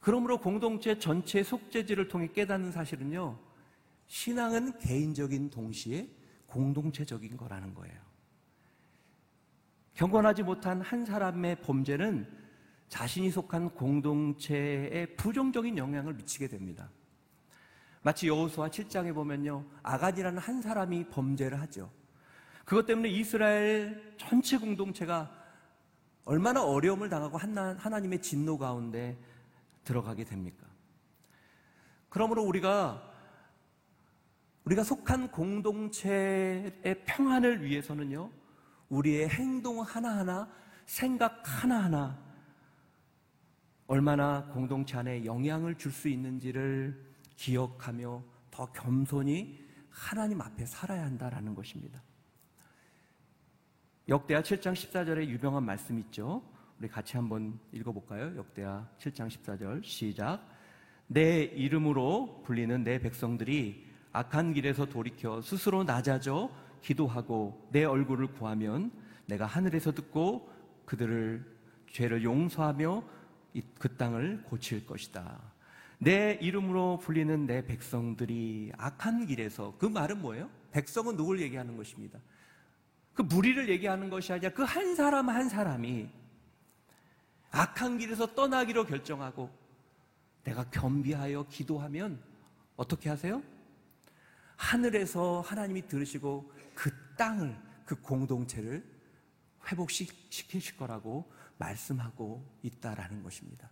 그러므로 0.00 0.38
공동체 0.38 0.98
전체 0.98 1.42
속죄지를 1.42 2.08
통해 2.08 2.28
깨닫는 2.28 2.72
사실은요, 2.72 3.38
신앙은 4.06 4.78
개인적인 4.78 5.50
동시에 5.50 6.08
공동체적인 6.46 7.36
거라는 7.36 7.74
거예요. 7.74 7.98
경건하지 9.94 10.42
못한 10.42 10.80
한 10.80 11.04
사람의 11.04 11.62
범죄는 11.62 12.43
자신이 12.88 13.30
속한 13.30 13.70
공동체에 13.70 15.06
부정적인 15.16 15.78
영향을 15.78 16.14
미치게 16.14 16.48
됩니다. 16.48 16.90
마치 18.02 18.28
여호수아 18.28 18.68
7장에 18.68 19.14
보면요. 19.14 19.64
아간이라는 19.82 20.38
한 20.38 20.60
사람이 20.60 21.08
범죄를 21.08 21.60
하죠. 21.62 21.90
그것 22.64 22.86
때문에 22.86 23.08
이스라엘 23.08 24.14
전체 24.16 24.58
공동체가 24.58 25.30
얼마나 26.24 26.62
어려움을 26.64 27.08
당하고 27.08 27.36
하나님의 27.38 28.22
진노 28.22 28.58
가운데 28.58 29.18
들어가게 29.84 30.24
됩니까? 30.24 30.66
그러므로 32.08 32.42
우리가 32.44 33.10
우리가 34.64 34.82
속한 34.82 35.30
공동체의 35.30 37.02
평안을 37.04 37.62
위해서는요, 37.64 38.30
우리의 38.88 39.28
행동 39.28 39.82
하나하나, 39.82 40.48
생각 40.86 41.42
하나하나, 41.44 42.18
얼마나 43.86 44.44
공동체 44.46 44.96
안에 44.96 45.24
영향을 45.24 45.76
줄 45.76 45.92
수 45.92 46.08
있는지를 46.08 46.98
기억하며 47.36 48.22
더 48.50 48.66
겸손히 48.72 49.62
하나님 49.90 50.40
앞에 50.40 50.64
살아야 50.64 51.04
한다라는 51.04 51.54
것입니다. 51.54 52.02
역대하 54.08 54.42
7장 54.42 54.72
14절에 54.72 55.26
유명한 55.28 55.64
말씀 55.64 55.98
있죠. 55.98 56.42
우리 56.78 56.88
같이 56.88 57.16
한번 57.16 57.58
읽어볼까요? 57.72 58.36
역대하 58.36 58.86
7장 58.98 59.28
14절 59.28 59.84
시작. 59.84 60.46
내 61.06 61.42
이름으로 61.44 62.42
불리는 62.44 62.82
내 62.82 62.98
백성들이 62.98 63.86
악한 64.12 64.54
길에서 64.54 64.86
돌이켜 64.86 65.40
스스로 65.42 65.84
낮아져 65.84 66.50
기도하고 66.82 67.68
내 67.72 67.84
얼굴을 67.84 68.28
구하면 68.28 68.90
내가 69.26 69.46
하늘에서 69.46 69.92
듣고 69.92 70.50
그들을 70.84 71.44
죄를 71.92 72.22
용서하며 72.24 73.02
그 73.78 73.96
땅을 73.96 74.42
고칠 74.44 74.86
것이다. 74.86 75.40
내 75.98 76.38
이름으로 76.40 76.98
불리는 76.98 77.46
내 77.46 77.64
백성들이 77.64 78.72
악한 78.76 79.26
길에서 79.26 79.74
그 79.78 79.86
말은 79.86 80.20
뭐예요? 80.20 80.50
백성은 80.72 81.16
누굴 81.16 81.40
얘기하는 81.40 81.76
것입니다. 81.76 82.18
그 83.14 83.22
무리를 83.22 83.68
얘기하는 83.68 84.10
것이 84.10 84.32
아니라 84.32 84.50
그 84.50 84.64
한 84.64 84.94
사람 84.96 85.28
한 85.28 85.48
사람이 85.48 86.08
악한 87.50 87.98
길에서 87.98 88.34
떠나기로 88.34 88.86
결정하고 88.86 89.48
내가 90.42 90.68
겸비하여 90.70 91.46
기도하면 91.48 92.20
어떻게 92.76 93.08
하세요? 93.08 93.42
하늘에서 94.56 95.40
하나님이 95.40 95.86
들으시고 95.86 96.52
그 96.74 96.90
땅을, 97.16 97.56
그 97.86 98.00
공동체를 98.00 98.84
회복시키실 99.66 100.76
거라고 100.76 101.32
말씀하고 101.58 102.44
있다라는 102.62 103.22
것입니다. 103.22 103.70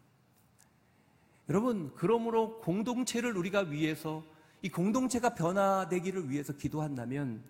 여러분, 1.49 1.92
그러므로 1.95 2.61
공동체를 2.61 3.37
우리가 3.37 3.61
위해서 3.61 4.25
이 4.62 4.68
공동체가 4.68 5.35
변화되기를 5.35 6.31
위해서 6.31 6.53
기도한다면 6.53 7.42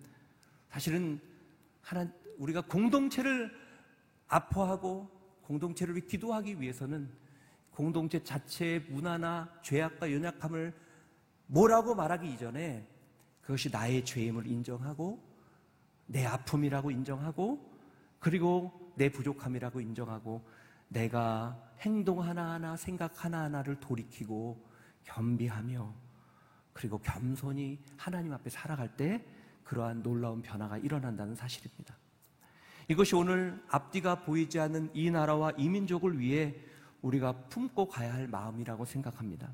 사실은 0.69 1.21
하나 1.81 2.11
우리가 2.37 2.61
공동체를 2.61 3.51
아파하고 4.27 5.09
공동체를 5.43 6.07
기도하기 6.07 6.59
위해서는 6.59 7.09
공동체 7.71 8.23
자체의 8.23 8.81
문화나 8.89 9.49
죄악과 9.61 10.11
연약함을 10.11 10.73
뭐라고 11.47 11.93
말하기 11.93 12.31
이전에 12.33 12.87
그것이 13.41 13.69
나의 13.69 14.05
죄임을 14.05 14.47
인정하고 14.47 15.21
내 16.07 16.25
아픔이라고 16.25 16.91
인정하고 16.91 17.71
그리고 18.19 18.82
내 18.95 19.09
부족함이라고 19.09 19.81
인정하고 19.81 20.45
내가 20.87 21.59
행동 21.79 22.21
하나하나 22.21 22.75
생각 22.75 23.23
하나하나를 23.23 23.79
돌이키고 23.79 24.63
겸비하며 25.03 25.93
그리고 26.73 26.99
겸손히 26.99 27.79
하나님 27.97 28.33
앞에 28.33 28.49
살아갈 28.49 28.95
때 28.95 29.25
그러한 29.63 30.03
놀라운 30.03 30.41
변화가 30.41 30.77
일어난다는 30.77 31.35
사실입니다. 31.35 31.97
이것이 32.87 33.15
오늘 33.15 33.63
앞뒤가 33.69 34.23
보이지 34.23 34.59
않는 34.59 34.91
이 34.93 35.09
나라와 35.09 35.51
이 35.57 35.69
민족을 35.69 36.19
위해 36.19 36.55
우리가 37.01 37.33
품고 37.47 37.87
가야 37.87 38.13
할 38.13 38.27
마음이라고 38.27 38.85
생각합니다. 38.85 39.53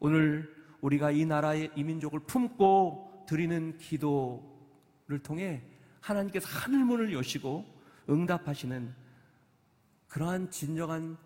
오늘 0.00 0.52
우리가 0.80 1.12
이 1.12 1.24
나라의 1.24 1.70
이 1.76 1.84
민족을 1.84 2.20
품고 2.20 3.24
드리는 3.28 3.76
기도를 3.78 5.20
통해 5.22 5.62
하나님께서 6.00 6.48
하늘문을 6.48 7.12
여시고 7.12 7.71
응답하시는 8.08 8.94
그러한 10.08 10.50
진정한 10.50 11.16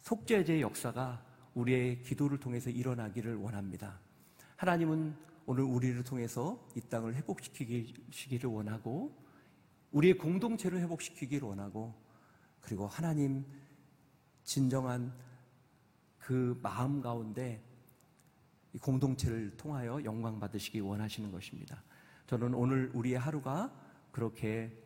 속죄제의 0.00 0.62
역사가 0.62 1.24
우리의 1.54 2.02
기도를 2.02 2.38
통해서 2.38 2.70
일어나기를 2.70 3.36
원합니다. 3.36 4.00
하나님은 4.56 5.16
오늘 5.46 5.64
우리를 5.64 6.02
통해서 6.04 6.66
이 6.76 6.80
땅을 6.80 7.14
회복시키기를 7.16 8.48
원하고 8.48 9.16
우리의 9.90 10.16
공동체를 10.16 10.80
회복시키기를 10.80 11.46
원하고 11.46 11.94
그리고 12.60 12.86
하나님 12.86 13.44
진정한 14.44 15.12
그 16.18 16.58
마음 16.62 17.00
가운데 17.00 17.62
이 18.72 18.78
공동체를 18.78 19.56
통하여 19.56 20.02
영광 20.04 20.38
받으시기 20.38 20.80
원하시는 20.80 21.30
것입니다. 21.30 21.82
저는 22.26 22.54
오늘 22.54 22.90
우리의 22.94 23.18
하루가 23.18 23.70
그렇게 24.10 24.81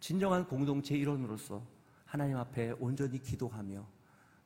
진정한 0.00 0.46
공동체 0.46 0.96
일원으로서 0.96 1.62
하나님 2.04 2.36
앞에 2.36 2.72
온전히 2.78 3.22
기도하며 3.22 3.86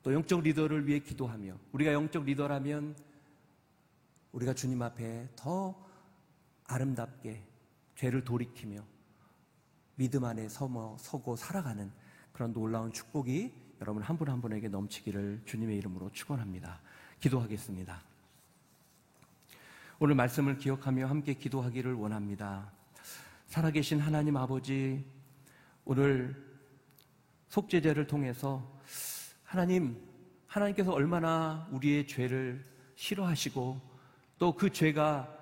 또 0.03 0.13
영적 0.13 0.43
리더를 0.43 0.87
위해 0.87 0.99
기도하며 0.99 1.57
우리가 1.73 1.93
영적 1.93 2.25
리더라면 2.25 2.97
우리가 4.33 4.55
주님 4.55 4.81
앞에 4.81 5.29
더 5.37 5.75
아름답게 6.65 7.43
죄를 7.97 8.25
돌이키며 8.25 8.83
믿음 9.97 10.25
안에 10.25 10.49
서머, 10.49 10.97
서고 10.99 11.37
살아가는 11.37 11.91
그런 12.33 12.53
놀라운 12.53 12.93
축복이 12.93 13.53
여러분 13.83 14.03
한 14.03 14.17
분한 14.17 14.41
분에게 14.41 14.69
넘치기를 14.69 15.43
주님의 15.45 15.77
이름으로 15.79 16.11
축원합니다. 16.13 16.81
기도하겠습니다. 17.21 18.03
오늘 19.99 20.15
말씀을 20.15 20.57
기억하며 20.57 21.07
함께 21.07 21.35
기도하기를 21.35 21.93
원합니다. 21.93 22.73
살아계신 23.49 24.01
하나님 24.01 24.37
아버지, 24.39 25.05
오늘 25.85 26.37
속죄제를 27.49 28.07
통해서 28.07 28.81
하나님, 29.43 30.01
하나님께서 30.47 30.93
얼마나 30.93 31.69
우리의 31.73 32.07
죄를 32.07 32.65
싫어하시고 32.95 33.81
또 34.39 34.53
그 34.53 34.71
죄가 34.71 35.37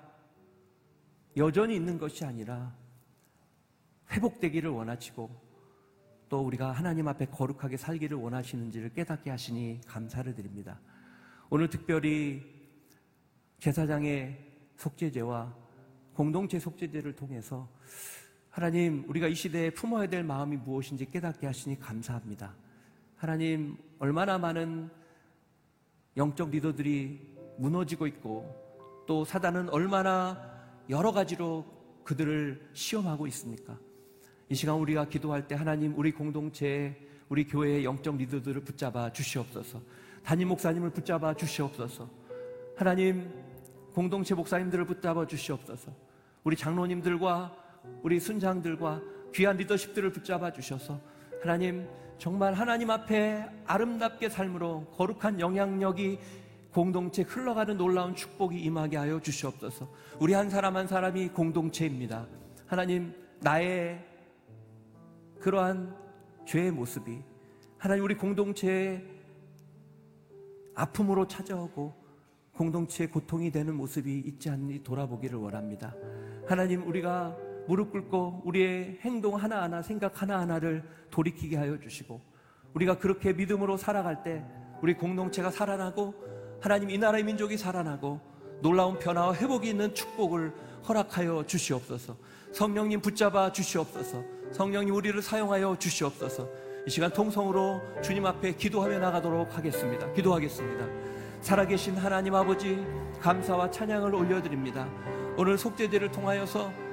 여전히 1.37 1.75
있는 1.75 1.97
것이 1.97 2.25
아니라 2.25 2.75
회복되기를 4.11 4.69
원하시고 4.69 5.49
또 6.27 6.41
우리가 6.41 6.71
하나님 6.71 7.07
앞에 7.07 7.27
거룩하게 7.27 7.77
살기를 7.77 8.17
원하시는지를 8.17 8.93
깨닫게 8.93 9.29
하시니 9.29 9.81
감사를 9.87 10.33
드립니다. 10.35 10.79
오늘 11.49 11.69
특별히 11.69 12.43
제사장의 13.59 14.37
속죄제와 14.77 15.55
공동체 16.13 16.59
속죄제를 16.59 17.15
통해서 17.15 17.69
하나님 18.49 19.05
우리가 19.07 19.27
이 19.27 19.35
시대에 19.35 19.69
품어야 19.69 20.07
될 20.07 20.23
마음이 20.23 20.57
무엇인지 20.57 21.11
깨닫게 21.11 21.45
하시니 21.45 21.79
감사합니다. 21.79 22.55
하나님 23.15 23.77
얼마나 23.99 24.37
많은 24.37 24.89
영적 26.17 26.49
리더들이 26.49 27.35
무너지고 27.57 28.07
있고 28.07 29.03
또 29.05 29.23
사단은 29.23 29.69
얼마나 29.69 30.39
여러 30.89 31.11
가지로 31.11 31.65
그들을 32.03 32.69
시험하고 32.73 33.27
있습니까? 33.27 33.77
이 34.49 34.55
시간 34.55 34.75
우리가 34.77 35.07
기도할 35.09 35.47
때 35.47 35.53
하나님 35.53 35.97
우리 35.97 36.11
공동체 36.11 36.97
우리 37.29 37.45
교회의 37.45 37.85
영적 37.85 38.17
리더들을 38.17 38.61
붙잡아 38.63 39.11
주시옵소서. 39.11 39.79
담임 40.23 40.47
목사님을 40.47 40.89
붙잡아 40.89 41.35
주시옵소서. 41.35 42.09
하나님 42.75 43.31
공동체 43.93 44.33
목사님들을 44.33 44.85
붙잡아 44.85 45.27
주시옵소서. 45.27 45.91
우리 46.43 46.55
장로님들과 46.55 47.68
우리 48.03 48.19
순장들과 48.19 49.01
귀한 49.33 49.57
리더십들을 49.57 50.11
붙잡아 50.11 50.51
주셔서 50.51 50.99
하나님 51.41 51.87
정말 52.17 52.53
하나님 52.53 52.89
앞에 52.89 53.45
아름답게 53.65 54.29
삶으로 54.29 54.85
거룩한 54.97 55.39
영향력이 55.39 56.19
공동체 56.73 57.23
흘러가는 57.23 57.77
놀라운 57.77 58.13
축복이 58.13 58.59
임하게 58.61 58.97
하여 58.97 59.19
주시옵소서. 59.19 59.89
우리 60.19 60.33
한 60.33 60.49
사람 60.49 60.75
한 60.75 60.87
사람이 60.87 61.29
공동체입니다. 61.29 62.27
하나님 62.67 63.13
나의 63.39 64.05
그러한 65.39 65.95
죄의 66.45 66.71
모습이 66.71 67.23
하나님 67.77 68.03
우리 68.03 68.15
공동체의 68.15 69.03
아픔으로 70.75 71.27
찾아오고 71.27 71.93
공동체의 72.53 73.09
고통이 73.09 73.51
되는 73.51 73.73
모습이 73.75 74.19
있지 74.19 74.49
않니 74.49 74.83
돌아보기를 74.83 75.39
원합니다. 75.39 75.95
하나님 76.45 76.85
우리가 76.85 77.37
무릎 77.69 77.91
꿇고 77.91 78.41
우리의 78.45 78.97
행동 79.01 79.35
하나하나 79.35 79.83
생각 79.83 80.23
하나하나를 80.23 80.83
돌이키게 81.11 81.55
하여 81.55 81.79
주시고 81.79 82.19
우리가 82.73 82.97
그렇게 82.97 83.31
믿음으로 83.31 83.77
살아갈 83.77 84.23
때 84.23 84.43
우리 84.81 84.95
공동체가 84.95 85.51
살아나고 85.51 86.15
하나님 86.61 86.89
이 86.89 86.97
나라의 86.97 87.23
민족이 87.23 87.59
살아나고 87.59 88.19
놀라운 88.63 88.97
변화와 88.97 89.35
회복이 89.35 89.69
있는 89.69 89.93
축복을 89.93 90.51
허락하여 90.87 91.45
주시옵소서. 91.45 92.17
성령님 92.53 93.01
붙잡아 93.01 93.51
주시옵소서. 93.51 94.23
성령님 94.51 94.95
우리를 94.95 95.21
사용하여 95.21 95.77
주시옵소서. 95.77 96.49
이 96.87 96.89
시간 96.89 97.13
통성으로 97.13 97.81
주님 98.01 98.25
앞에 98.25 98.55
기도하며 98.55 98.97
나가도록 98.97 99.55
하겠습니다. 99.55 100.11
기도하겠습니다. 100.13 100.87
살아계신 101.41 101.97
하나님 101.97 102.33
아버지 102.33 102.83
감사와 103.21 103.69
찬양을 103.69 104.15
올려드립니다. 104.15 104.89
오늘 105.37 105.55
속죄제를 105.55 106.11
통하여서 106.11 106.88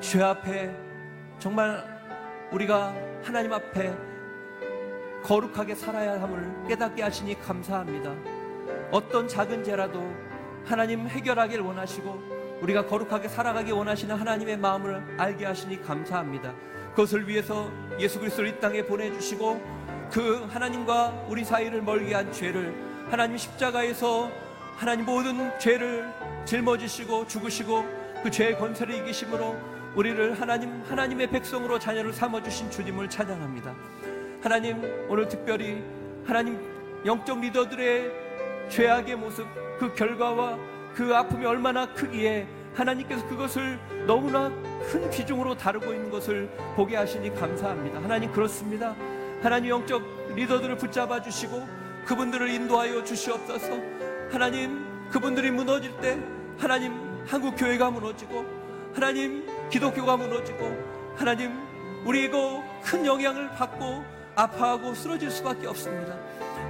죄 0.00 0.22
앞에 0.22 0.74
정말 1.38 1.82
우리가 2.52 2.94
하나님 3.22 3.52
앞에 3.52 3.94
거룩하게 5.24 5.74
살아야 5.74 6.20
함을 6.20 6.66
깨닫게 6.68 7.02
하시니 7.02 7.40
감사합니다. 7.40 8.14
어떤 8.92 9.26
작은 9.26 9.64
죄라도 9.64 10.06
하나님 10.64 11.08
해결하길 11.08 11.60
원하시고 11.60 12.58
우리가 12.62 12.86
거룩하게 12.86 13.28
살아가기 13.28 13.72
원하시는 13.72 14.14
하나님의 14.14 14.58
마음을 14.58 15.02
알게 15.18 15.44
하시니 15.44 15.82
감사합니다. 15.82 16.54
그것을 16.90 17.28
위해서 17.28 17.70
예수 17.98 18.18
그리스도를 18.18 18.50
이 18.50 18.60
땅에 18.60 18.82
보내주시고 18.84 19.60
그 20.10 20.46
하나님과 20.50 21.26
우리 21.28 21.44
사이를 21.44 21.82
멀게 21.82 22.14
한 22.14 22.30
죄를 22.32 22.74
하나님 23.10 23.36
십자가에서 23.36 24.30
하나님 24.76 25.04
모든 25.04 25.58
죄를 25.58 26.08
짊어지시고 26.44 27.26
죽으시고 27.26 27.84
그 28.22 28.30
죄의 28.30 28.58
권세를 28.58 28.94
이기심으로 28.94 29.75
우리를 29.96 30.38
하나님 30.38 30.82
하나님의 30.82 31.28
백성으로 31.28 31.78
자녀를 31.78 32.12
삼아 32.12 32.42
주신 32.42 32.70
주님을 32.70 33.08
찬양합니다. 33.08 33.74
하나님 34.42 34.82
오늘 35.08 35.26
특별히 35.26 35.82
하나님 36.26 36.60
영적 37.06 37.40
리더들의 37.40 38.12
죄악의 38.68 39.16
모습 39.16 39.46
그 39.78 39.94
결과와 39.94 40.58
그 40.94 41.14
아픔이 41.14 41.46
얼마나 41.46 41.86
크기에 41.86 42.46
하나님께서 42.74 43.26
그것을 43.26 43.78
너무나 44.06 44.50
큰 44.90 45.08
비중으로 45.10 45.56
다루고 45.56 45.86
있는 45.86 46.10
것을 46.10 46.50
보게 46.74 46.96
하시니 46.96 47.34
감사합니다. 47.34 48.02
하나님 48.02 48.30
그렇습니다. 48.32 48.94
하나님 49.42 49.70
영적 49.70 50.34
리더들을 50.34 50.76
붙잡아 50.76 51.22
주시고 51.22 51.66
그분들을 52.04 52.50
인도하여 52.50 53.02
주시옵소서. 53.02 53.72
하나님 54.30 54.84
그분들이 55.08 55.50
무너질 55.50 55.96
때 56.02 56.18
하나님 56.58 56.92
한국 57.26 57.56
교회가 57.56 57.90
무너지고 57.90 58.44
하나님 58.94 59.55
기독교가 59.70 60.16
무너지고 60.16 61.14
하나님 61.16 61.52
우리 62.04 62.24
이거 62.24 62.62
큰 62.84 63.04
영향을 63.04 63.50
받고 63.50 64.04
아파하고 64.34 64.94
쓰러질 64.94 65.30
수밖에 65.30 65.66
없습니다. 65.66 66.16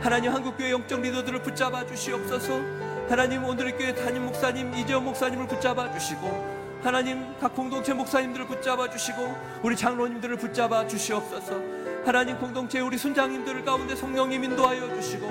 하나님 0.01 0.33
한국교회 0.33 0.71
영적 0.71 1.01
리더들을 1.01 1.43
붙잡아 1.43 1.87
주시옵소서. 1.87 2.61
하나님 3.09 3.45
오늘의 3.45 3.77
교회 3.77 3.95
담임 3.95 4.25
목사님 4.27 4.75
이재원 4.75 5.05
목사님을 5.05 5.47
붙잡아 5.47 5.93
주시고 5.93 6.57
하나님 6.83 7.35
각 7.41 7.55
공동체 7.55 7.93
목사님들을 7.93 8.47
붙잡아 8.47 8.89
주시고 8.91 9.37
우리 9.63 9.77
장로님들을 9.77 10.37
붙잡아 10.37 10.87
주시옵소서. 10.87 11.61
하나님 12.05 12.39
공동체 12.39 12.81
우리 12.81 12.97
순장님들 12.97 13.65
가운데 13.65 13.97
성령님 13.97 14.45
인도하여 14.45 14.95
주시고 14.95 15.27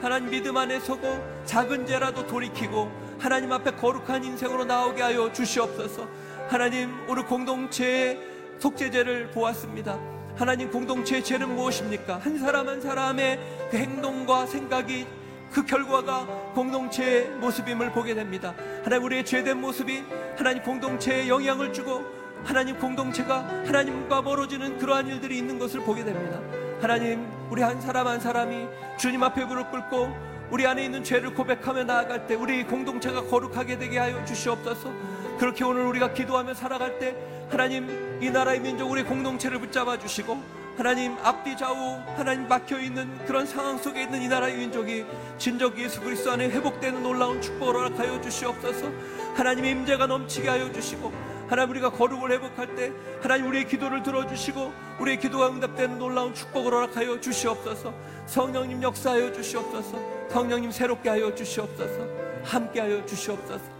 하나님 0.00 0.30
믿음 0.30 0.56
안에 0.56 0.80
서고 0.80 1.22
작은 1.44 1.86
죄라도 1.86 2.26
돌이키고 2.26 2.90
하나님 3.18 3.52
앞에 3.52 3.72
거룩한 3.72 4.24
인생으로 4.24 4.64
나오게 4.64 5.02
하여 5.02 5.32
주시옵소서. 5.32 6.08
하나님 6.48 6.90
오늘 7.08 7.24
공동체의 7.24 8.20
속죄제를 8.58 9.30
보았습니다. 9.30 9.98
하나님 10.36 10.70
공동체의 10.70 11.24
죄는 11.24 11.54
무엇입니까? 11.54 12.18
한 12.18 12.38
사람 12.38 12.68
한 12.68 12.80
사람의 12.80 13.38
그 13.70 13.76
행동과 13.76 14.46
생각이 14.46 15.06
그 15.50 15.64
결과가 15.64 16.26
공동체의 16.54 17.30
모습임을 17.40 17.92
보게 17.92 18.14
됩니다. 18.14 18.54
하나님 18.82 19.04
우리의 19.04 19.24
죄된 19.24 19.60
모습이 19.60 20.02
하나님 20.36 20.62
공동체에 20.62 21.28
영향을 21.28 21.72
주고 21.72 22.04
하나님 22.44 22.78
공동체가 22.78 23.38
하나님과 23.64 24.22
멀어지는 24.22 24.78
그러한 24.78 25.06
일들이 25.06 25.38
있는 25.38 25.58
것을 25.58 25.80
보게 25.80 26.04
됩니다. 26.04 26.40
하나님 26.80 27.26
우리 27.50 27.62
한 27.62 27.80
사람 27.80 28.06
한 28.06 28.20
사람이 28.20 28.66
주님 28.98 29.22
앞에 29.22 29.44
무릎 29.46 29.70
꿇고 29.70 30.34
우리 30.50 30.66
안에 30.66 30.84
있는 30.84 31.02
죄를 31.02 31.32
고백하며 31.34 31.84
나아갈 31.84 32.26
때 32.26 32.34
우리 32.34 32.64
공동체가 32.64 33.22
거룩하게 33.22 33.78
되게 33.78 33.98
하여 33.98 34.22
주시옵소서. 34.24 34.92
그렇게 35.38 35.64
오늘 35.64 35.82
우리가 35.82 36.12
기도하며 36.12 36.54
살아갈 36.54 36.98
때 36.98 37.16
하나님 37.50 38.18
이 38.22 38.30
나라의 38.30 38.60
민족 38.60 38.90
우리 38.90 39.02
공동체를 39.02 39.58
붙잡아 39.58 39.98
주시고 39.98 40.64
하나님 40.76 41.16
앞뒤 41.22 41.56
좌우 41.56 42.00
하나님 42.16 42.48
막혀 42.48 42.80
있는 42.80 43.24
그런 43.26 43.46
상황 43.46 43.78
속에 43.78 44.02
있는 44.02 44.22
이 44.22 44.28
나라의 44.28 44.56
민족이 44.56 45.04
진정 45.38 45.76
예수 45.78 46.00
그리스도 46.00 46.32
안에 46.32 46.48
회복되는 46.50 47.02
놀라운 47.02 47.40
축복을 47.40 47.74
허락하여 47.74 48.20
주시옵소서. 48.20 48.90
하나님의 49.36 49.70
임재가 49.70 50.06
넘치게 50.06 50.48
하여 50.48 50.72
주시고 50.72 51.12
하나님 51.48 51.70
우리가 51.70 51.90
거룩을 51.90 52.32
회복할 52.32 52.74
때 52.74 52.92
하나님 53.22 53.46
우리의 53.48 53.68
기도를 53.68 54.02
들어주시고 54.02 54.72
우리의 54.98 55.20
기도가 55.20 55.48
응답되는 55.48 55.98
놀라운 55.98 56.34
축복을 56.34 56.72
허락하여 56.72 57.20
주시옵소서. 57.20 57.94
성령님 58.26 58.82
역사하여 58.82 59.32
주시옵소서. 59.32 59.98
성령님 60.30 60.72
새롭게 60.72 61.08
하여 61.08 61.32
주시옵소서. 61.34 62.08
함께하여 62.42 63.06
주시옵소서. 63.06 63.73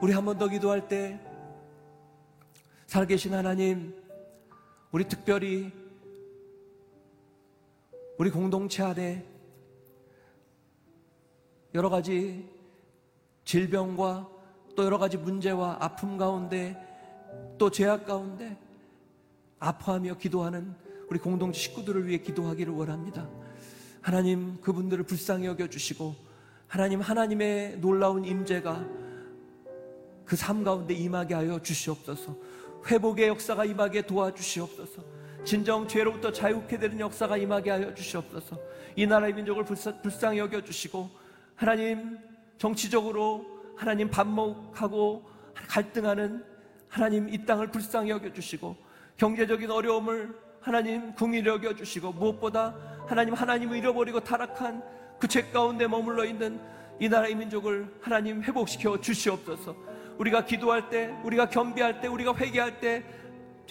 우리 0.00 0.12
한 0.12 0.24
번 0.24 0.38
더 0.38 0.48
기도할 0.48 0.88
때 0.88 1.20
살계신 2.86 3.34
하나님, 3.34 3.94
우리 4.92 5.06
특별히 5.06 5.70
우리 8.18 8.30
공동체 8.30 8.82
안에 8.82 9.24
여러 11.74 11.88
가지 11.88 12.48
질병과 13.44 14.28
또 14.74 14.84
여러 14.84 14.98
가지 14.98 15.16
문제와 15.16 15.76
아픔 15.80 16.16
가운데 16.16 16.76
또 17.58 17.70
죄악 17.70 18.06
가운데 18.06 18.56
아파하며 19.58 20.16
기도하는 20.16 20.74
우리 21.08 21.18
공동체 21.18 21.60
식구들을 21.60 22.06
위해 22.06 22.18
기도하기를 22.18 22.72
원합니다. 22.72 23.28
하나님 24.00 24.60
그분들을 24.62 25.04
불쌍히 25.04 25.46
여겨 25.46 25.68
주시고 25.68 26.14
하나님 26.66 27.00
하나님의 27.00 27.78
놀라운 27.80 28.24
임재가 28.24 28.99
그 30.30 30.36
삶 30.36 30.62
가운데 30.62 30.94
임하게 30.94 31.34
하여 31.34 31.60
주시옵소서. 31.60 32.36
회복의 32.86 33.26
역사가 33.26 33.64
임하게 33.64 34.02
도와주시옵소서. 34.02 35.02
진정 35.44 35.88
죄로부터 35.88 36.30
자유케 36.30 36.78
되는 36.78 37.00
역사가 37.00 37.36
임하게 37.36 37.70
하여 37.70 37.92
주시옵소서. 37.92 38.56
이 38.94 39.06
나라의 39.08 39.34
민족을 39.34 39.64
불쌍, 39.64 40.00
불쌍히 40.02 40.38
여겨 40.38 40.62
주시고 40.62 41.10
하나님 41.56 42.16
정치적으로 42.58 43.44
하나님 43.76 44.08
반목하고 44.08 45.24
갈등하는 45.66 46.44
하나님 46.88 47.28
이 47.28 47.44
땅을 47.44 47.72
불쌍히 47.72 48.10
여겨 48.10 48.32
주시고 48.32 48.76
경제적인 49.16 49.68
어려움을 49.68 50.32
하나님 50.60 51.12
궁히 51.14 51.44
여겨 51.44 51.74
주시고 51.74 52.12
무엇보다 52.12 52.76
하나님 53.08 53.34
하나님을 53.34 53.76
잃어버리고 53.78 54.20
타락한 54.20 54.80
그 55.18 55.26
죄 55.26 55.42
가운데 55.50 55.88
머물러 55.88 56.24
있는 56.24 56.60
이 57.00 57.08
나라의 57.08 57.34
민족을 57.34 57.92
하나님 58.00 58.42
회복시켜 58.44 59.00
주시옵소서. 59.00 59.90
우리가 60.20 60.44
기도할 60.44 60.90
때, 60.90 61.10
우리가 61.24 61.48
겸비할 61.48 62.02
때, 62.02 62.06
우리가 62.08 62.34
회개할 62.34 62.78
때 62.78 63.02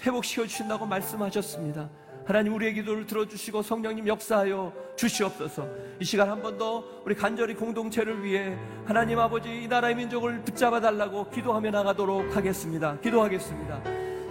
회복시켜 0.03 0.47
주신다고 0.47 0.87
말씀하셨습니다. 0.87 1.89
하나님 2.25 2.55
우리의 2.55 2.73
기도를 2.73 3.05
들어주시고 3.05 3.61
성령님 3.61 4.07
역사하여 4.07 4.73
주시옵소서. 4.95 5.67
이 5.99 6.05
시간 6.05 6.29
한 6.29 6.41
번 6.41 6.57
더 6.57 6.83
우리 7.05 7.13
간절히 7.15 7.53
공동체를 7.53 8.23
위해 8.23 8.57
하나님 8.85 9.19
아버지 9.19 9.63
이 9.63 9.67
나라의 9.67 9.95
민족을 9.95 10.41
붙잡아 10.41 10.79
달라고 10.79 11.29
기도하며 11.29 11.69
나가도록 11.71 12.35
하겠습니다. 12.35 12.97
기도하겠습니다. 12.99 13.81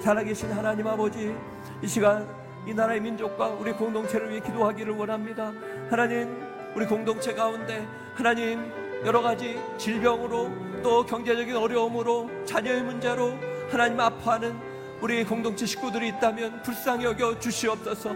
살아계신 0.01 0.51
하나님 0.53 0.87
아버지 0.89 1.35
이 1.83 1.87
시간 1.87 2.29
이 2.67 2.75
나라의 2.75 3.01
민족과 3.01 3.49
우리 3.49 3.73
공동체를 3.73 4.31
위해 4.31 4.41
기도하기를 4.41 4.93
원합니다. 4.97 5.53
하나님 5.89 6.37
우리 6.75 6.85
공동체 6.87 7.33
가운데 7.35 7.87
하나님 8.15 8.61
여러 9.05 9.23
가지 9.23 9.59
질병으로 9.77 10.51
또 10.83 11.05
경제적인 11.05 11.57
어려움으로 11.57 12.31
자녀의 12.45 12.83
문제로 12.83 13.35
하나님 13.71 14.01
아파하는 14.01 14.59
우리 15.01 15.25
공동체 15.25 15.67
식구들이 15.67 16.09
있다면 16.09 16.63
불쌍히 16.63 17.05
여겨 17.05 17.39
주시옵소서. 17.39 18.15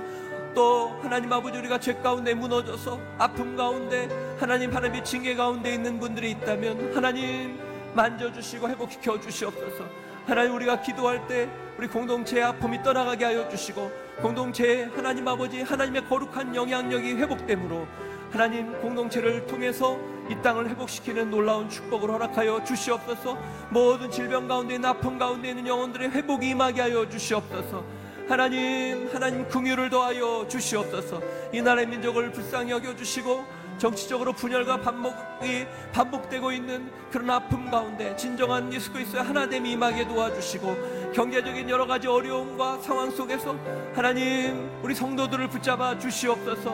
또 0.54 0.88
하나님 1.00 1.32
아버지 1.32 1.58
우리가 1.58 1.78
죄 1.78 1.94
가운데 1.94 2.34
무너져서 2.34 3.00
아픔 3.18 3.56
가운데 3.56 4.08
하나님 4.38 4.74
하나님의 4.74 5.04
징계 5.04 5.34
가운데 5.34 5.72
있는 5.72 5.98
분들이 5.98 6.32
있다면 6.32 6.94
하나님 6.94 7.58
만져주시고 7.94 8.68
회복시켜 8.68 9.20
주시옵소서. 9.20 9.84
하나님 10.26 10.54
우리가 10.54 10.80
기도할 10.82 11.26
때 11.26 11.48
우리 11.78 11.86
공동체의 11.88 12.44
아픔이 12.44 12.82
떠나가게 12.82 13.24
하여 13.24 13.48
주시고 13.48 13.90
공동체의 14.20 14.90
하나님 14.94 15.26
아버지 15.26 15.62
하나님의 15.62 16.06
거룩한 16.08 16.54
영향력이 16.54 17.14
회복되므로 17.14 17.86
하나님 18.30 18.72
공동체를 18.80 19.46
통해서 19.46 19.98
이 20.30 20.42
땅을 20.42 20.68
회복시키는 20.70 21.30
놀라운 21.30 21.68
축복을 21.68 22.10
허락하여 22.10 22.64
주시옵소서. 22.64 23.36
모든 23.70 24.10
질병 24.10 24.48
가운데 24.48 24.78
아픔 24.86 25.18
가운데 25.18 25.50
있는 25.50 25.66
영혼들의 25.66 26.10
회복이 26.10 26.50
임하게 26.50 26.80
하여 26.80 27.08
주시옵소서. 27.08 27.84
하나님 28.28 29.10
하나님 29.12 29.48
긍휼을 29.48 29.90
더하여 29.90 30.46
주시옵소서. 30.48 31.20
이 31.52 31.60
나라의 31.60 31.86
민족을 31.86 32.30
불쌍히 32.32 32.70
여겨 32.70 32.96
주시고 32.96 33.62
정치적으로 33.78 34.32
분열과 34.32 34.80
반목이 34.80 35.66
반복되고 35.92 36.52
있는 36.52 36.90
그런 37.10 37.30
아픔 37.30 37.70
가운데 37.70 38.14
진정한 38.16 38.72
예수 38.72 38.92
그리스도의 38.92 39.24
하나됨이 39.24 39.72
임하게 39.72 40.06
도와주시고 40.06 41.12
경제적인 41.12 41.68
여러 41.68 41.86
가지 41.86 42.06
어려움과 42.06 42.78
상황 42.78 43.10
속에서 43.10 43.56
하나님 43.94 44.70
우리 44.82 44.94
성도들을 44.94 45.48
붙잡아 45.48 45.98
주시옵소서. 45.98 46.70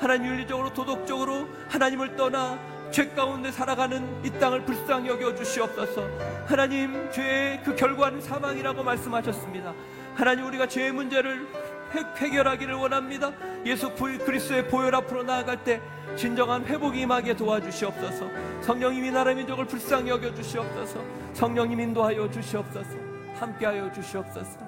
하나님 0.00 0.32
윤리적으로 0.32 0.72
도덕적으로 0.72 1.48
하나님을 1.68 2.16
떠나 2.16 2.58
죄 2.90 3.08
가운데 3.08 3.50
살아가는 3.52 4.24
이 4.24 4.30
땅을 4.30 4.64
불쌍히 4.64 5.08
여겨 5.08 5.34
주시옵소서. 5.34 6.08
하나님 6.46 7.10
죄의 7.10 7.62
그 7.62 7.76
결과는 7.76 8.20
사망이라고 8.20 8.82
말씀하셨습니다. 8.82 9.74
하나님 10.14 10.46
우리가 10.46 10.66
죄의 10.66 10.92
문제를 10.92 11.46
해, 11.94 12.30
결하기를 12.30 12.74
원합니다. 12.74 13.32
예수 13.64 13.90
그리스도의 13.94 14.68
보혈 14.68 14.94
앞으로 14.94 15.22
나아갈 15.22 15.62
때 15.64 15.80
진정한 16.16 16.64
회복이 16.64 17.00
임하게 17.00 17.36
도와주시옵소서. 17.36 18.26
성령님이 18.62 19.10
나라 19.10 19.32
민족을 19.34 19.66
불쌍히 19.66 20.10
여겨 20.10 20.34
주시옵소서. 20.34 21.02
성령님 21.34 21.80
인도하여 21.80 22.30
주시옵소서. 22.30 22.96
함께하여 23.36 23.92
주시옵소서. 23.92 24.58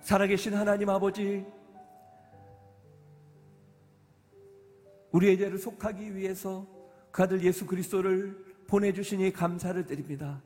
살아계신 0.00 0.54
하나님 0.54 0.88
아버지 0.88 1.44
우리의 5.12 5.38
죄를 5.38 5.58
속하기 5.58 6.16
위해서 6.16 6.66
그 7.10 7.22
아들 7.22 7.42
예수 7.42 7.66
그리스도를 7.66 8.36
보내주시니 8.66 9.32
감사를 9.32 9.84
드립니다. 9.86 10.42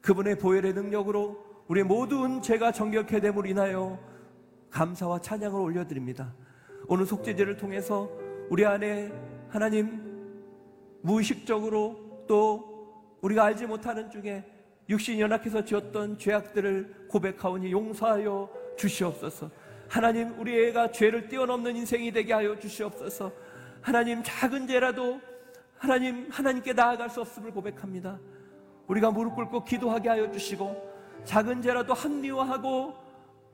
그분의 0.00 0.38
보혈의 0.38 0.72
능력으로 0.72 1.44
우리의 1.68 1.84
모든 1.84 2.40
죄가 2.40 2.72
정결케 2.72 3.20
됨으로 3.20 3.46
인하여 3.46 3.98
감사와 4.70 5.20
찬양을 5.20 5.60
올려드립니다. 5.60 6.34
오늘 6.86 7.04
속죄제를 7.04 7.56
통해서 7.56 8.10
우리 8.48 8.64
안에 8.64 9.12
하나님 9.48 10.08
무의식적으로 11.02 12.24
또 12.26 13.16
우리가 13.20 13.44
알지 13.44 13.66
못하는 13.66 14.10
중에 14.10 14.44
육신이 14.88 15.20
연약해서 15.20 15.64
지었던 15.64 16.18
죄악들을 16.18 17.08
고백하오니 17.08 17.70
용서하여 17.70 18.48
주시옵소서. 18.78 19.50
하나님 19.88 20.38
우리 20.38 20.66
애가 20.66 20.92
죄를 20.92 21.28
뛰어넘는 21.28 21.76
인생이 21.76 22.10
되게 22.12 22.32
하여 22.32 22.58
주시옵소서. 22.58 23.32
하나님 23.80 24.22
작은 24.22 24.66
죄라도 24.66 25.20
하나님 25.78 26.28
하나님께 26.30 26.72
나아갈 26.72 27.08
수 27.08 27.20
없음을 27.20 27.50
고백합니다. 27.52 28.18
우리가 28.88 29.10
무릎 29.10 29.34
꿇고 29.36 29.64
기도하게 29.64 30.08
하여 30.08 30.30
주시고 30.30 30.88
작은 31.24 31.62
죄라도 31.62 31.94
합리화하고 31.94 32.94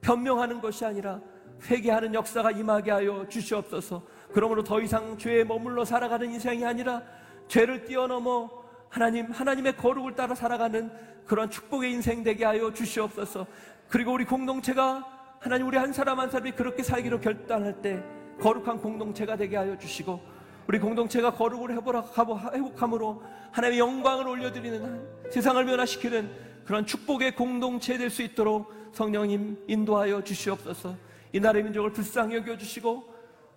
변명하는 0.00 0.60
것이 0.60 0.84
아니라 0.84 1.20
회개하는 1.68 2.14
역사가 2.14 2.50
임하게 2.50 2.90
하여 2.90 3.26
주시옵소서. 3.28 4.02
그러므로 4.32 4.62
더 4.64 4.80
이상 4.80 5.16
죄에 5.16 5.44
머물러 5.44 5.84
살아가는 5.84 6.30
인생이 6.30 6.64
아니라 6.64 7.02
죄를 7.48 7.84
뛰어넘어 7.84 8.50
하나님 8.88 9.30
하나님의 9.30 9.76
거룩을 9.76 10.14
따라 10.14 10.34
살아가는 10.34 10.90
그런 11.26 11.50
축복의 11.50 11.92
인생 11.92 12.22
되게 12.22 12.44
하여 12.44 12.72
주시옵소서. 12.72 13.46
그리고 13.88 14.12
우리 14.12 14.24
공동체가 14.24 15.04
하나님 15.40 15.66
우리 15.66 15.76
한 15.76 15.92
사람 15.92 16.20
한 16.20 16.30
사람이 16.30 16.52
그렇게 16.52 16.82
살기로 16.82 17.20
결단할 17.20 17.82
때 17.82 18.02
거룩한 18.40 18.78
공동체가 18.78 19.36
되게 19.36 19.56
하여 19.56 19.78
주시고 19.78 20.20
우리 20.66 20.78
공동체가 20.78 21.32
거룩을 21.32 21.72
회복함으로 21.72 23.22
하나님의 23.52 23.78
영광을 23.78 24.26
올려드리는 24.28 25.30
세상을 25.30 25.64
변화시키는 25.64 26.30
그런 26.64 26.86
축복의 26.86 27.36
공동체 27.36 27.98
될 27.98 28.10
수 28.10 28.22
있도록 28.22 28.72
성령님 28.92 29.64
인도하여 29.68 30.22
주시옵소서. 30.22 30.96
이 31.32 31.40
나라의 31.40 31.64
민족을 31.64 31.92
불쌍히 31.92 32.36
여겨 32.36 32.56
주시고 32.56 33.04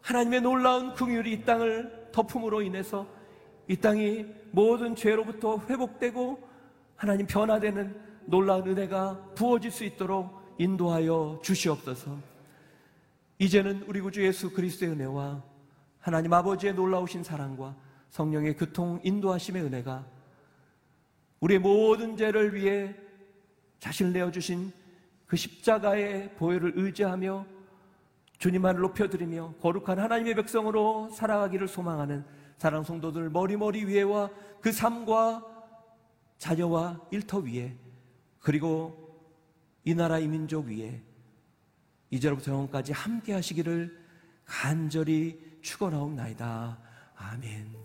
하나님의 0.01 0.41
놀라운 0.41 0.93
긍휼이 0.93 1.31
이 1.31 1.43
땅을 1.43 2.09
덮음으로 2.11 2.61
인해서 2.61 3.05
이 3.67 3.75
땅이 3.75 4.25
모든 4.51 4.95
죄로부터 4.95 5.61
회복되고 5.69 6.39
하나님 6.95 7.27
변화되는 7.27 7.95
놀라운 8.25 8.67
은혜가 8.67 9.31
부어질 9.35 9.71
수 9.71 9.83
있도록 9.83 10.37
인도하여 10.57 11.39
주시옵소서. 11.43 12.17
이제는 13.39 13.83
우리 13.87 14.01
구주 14.01 14.25
예수 14.25 14.51
그리스도의 14.51 14.93
은혜와 14.93 15.43
하나님 15.99 16.33
아버지의 16.33 16.73
놀라우신 16.73 17.23
사랑과 17.23 17.75
성령의 18.09 18.55
교통 18.55 18.99
인도하심의 19.03 19.63
은혜가 19.63 20.07
우리의 21.39 21.59
모든 21.59 22.17
죄를 22.17 22.55
위해 22.55 22.95
자신을 23.79 24.13
내어주신 24.13 24.71
그 25.27 25.35
십자가의 25.35 26.33
보혈을 26.35 26.73
의지하며 26.75 27.45
주님만을 28.39 28.81
높여드리며 28.81 29.55
거룩한 29.61 29.99
하나님의 29.99 30.33
백성으로 30.35 31.09
살아가기를 31.11 31.67
소망하는 31.67 32.25
사랑 32.57 32.83
성도들 32.83 33.29
머리머리 33.29 33.85
위에와 33.85 34.31
그 34.61 34.71
삶과 34.71 35.45
자녀와 36.39 37.01
일터 37.11 37.39
위에 37.39 37.75
그리고 38.39 39.19
이 39.83 39.93
나라 39.93 40.17
이 40.17 40.27
민족 40.27 40.65
위에 40.67 41.01
이제로부터 42.09 42.51
영원까지 42.51 42.93
함께 42.93 43.33
하시기를 43.33 43.97
간절히 44.45 45.39
축원하옵나이다. 45.61 46.79
아멘. 47.15 47.76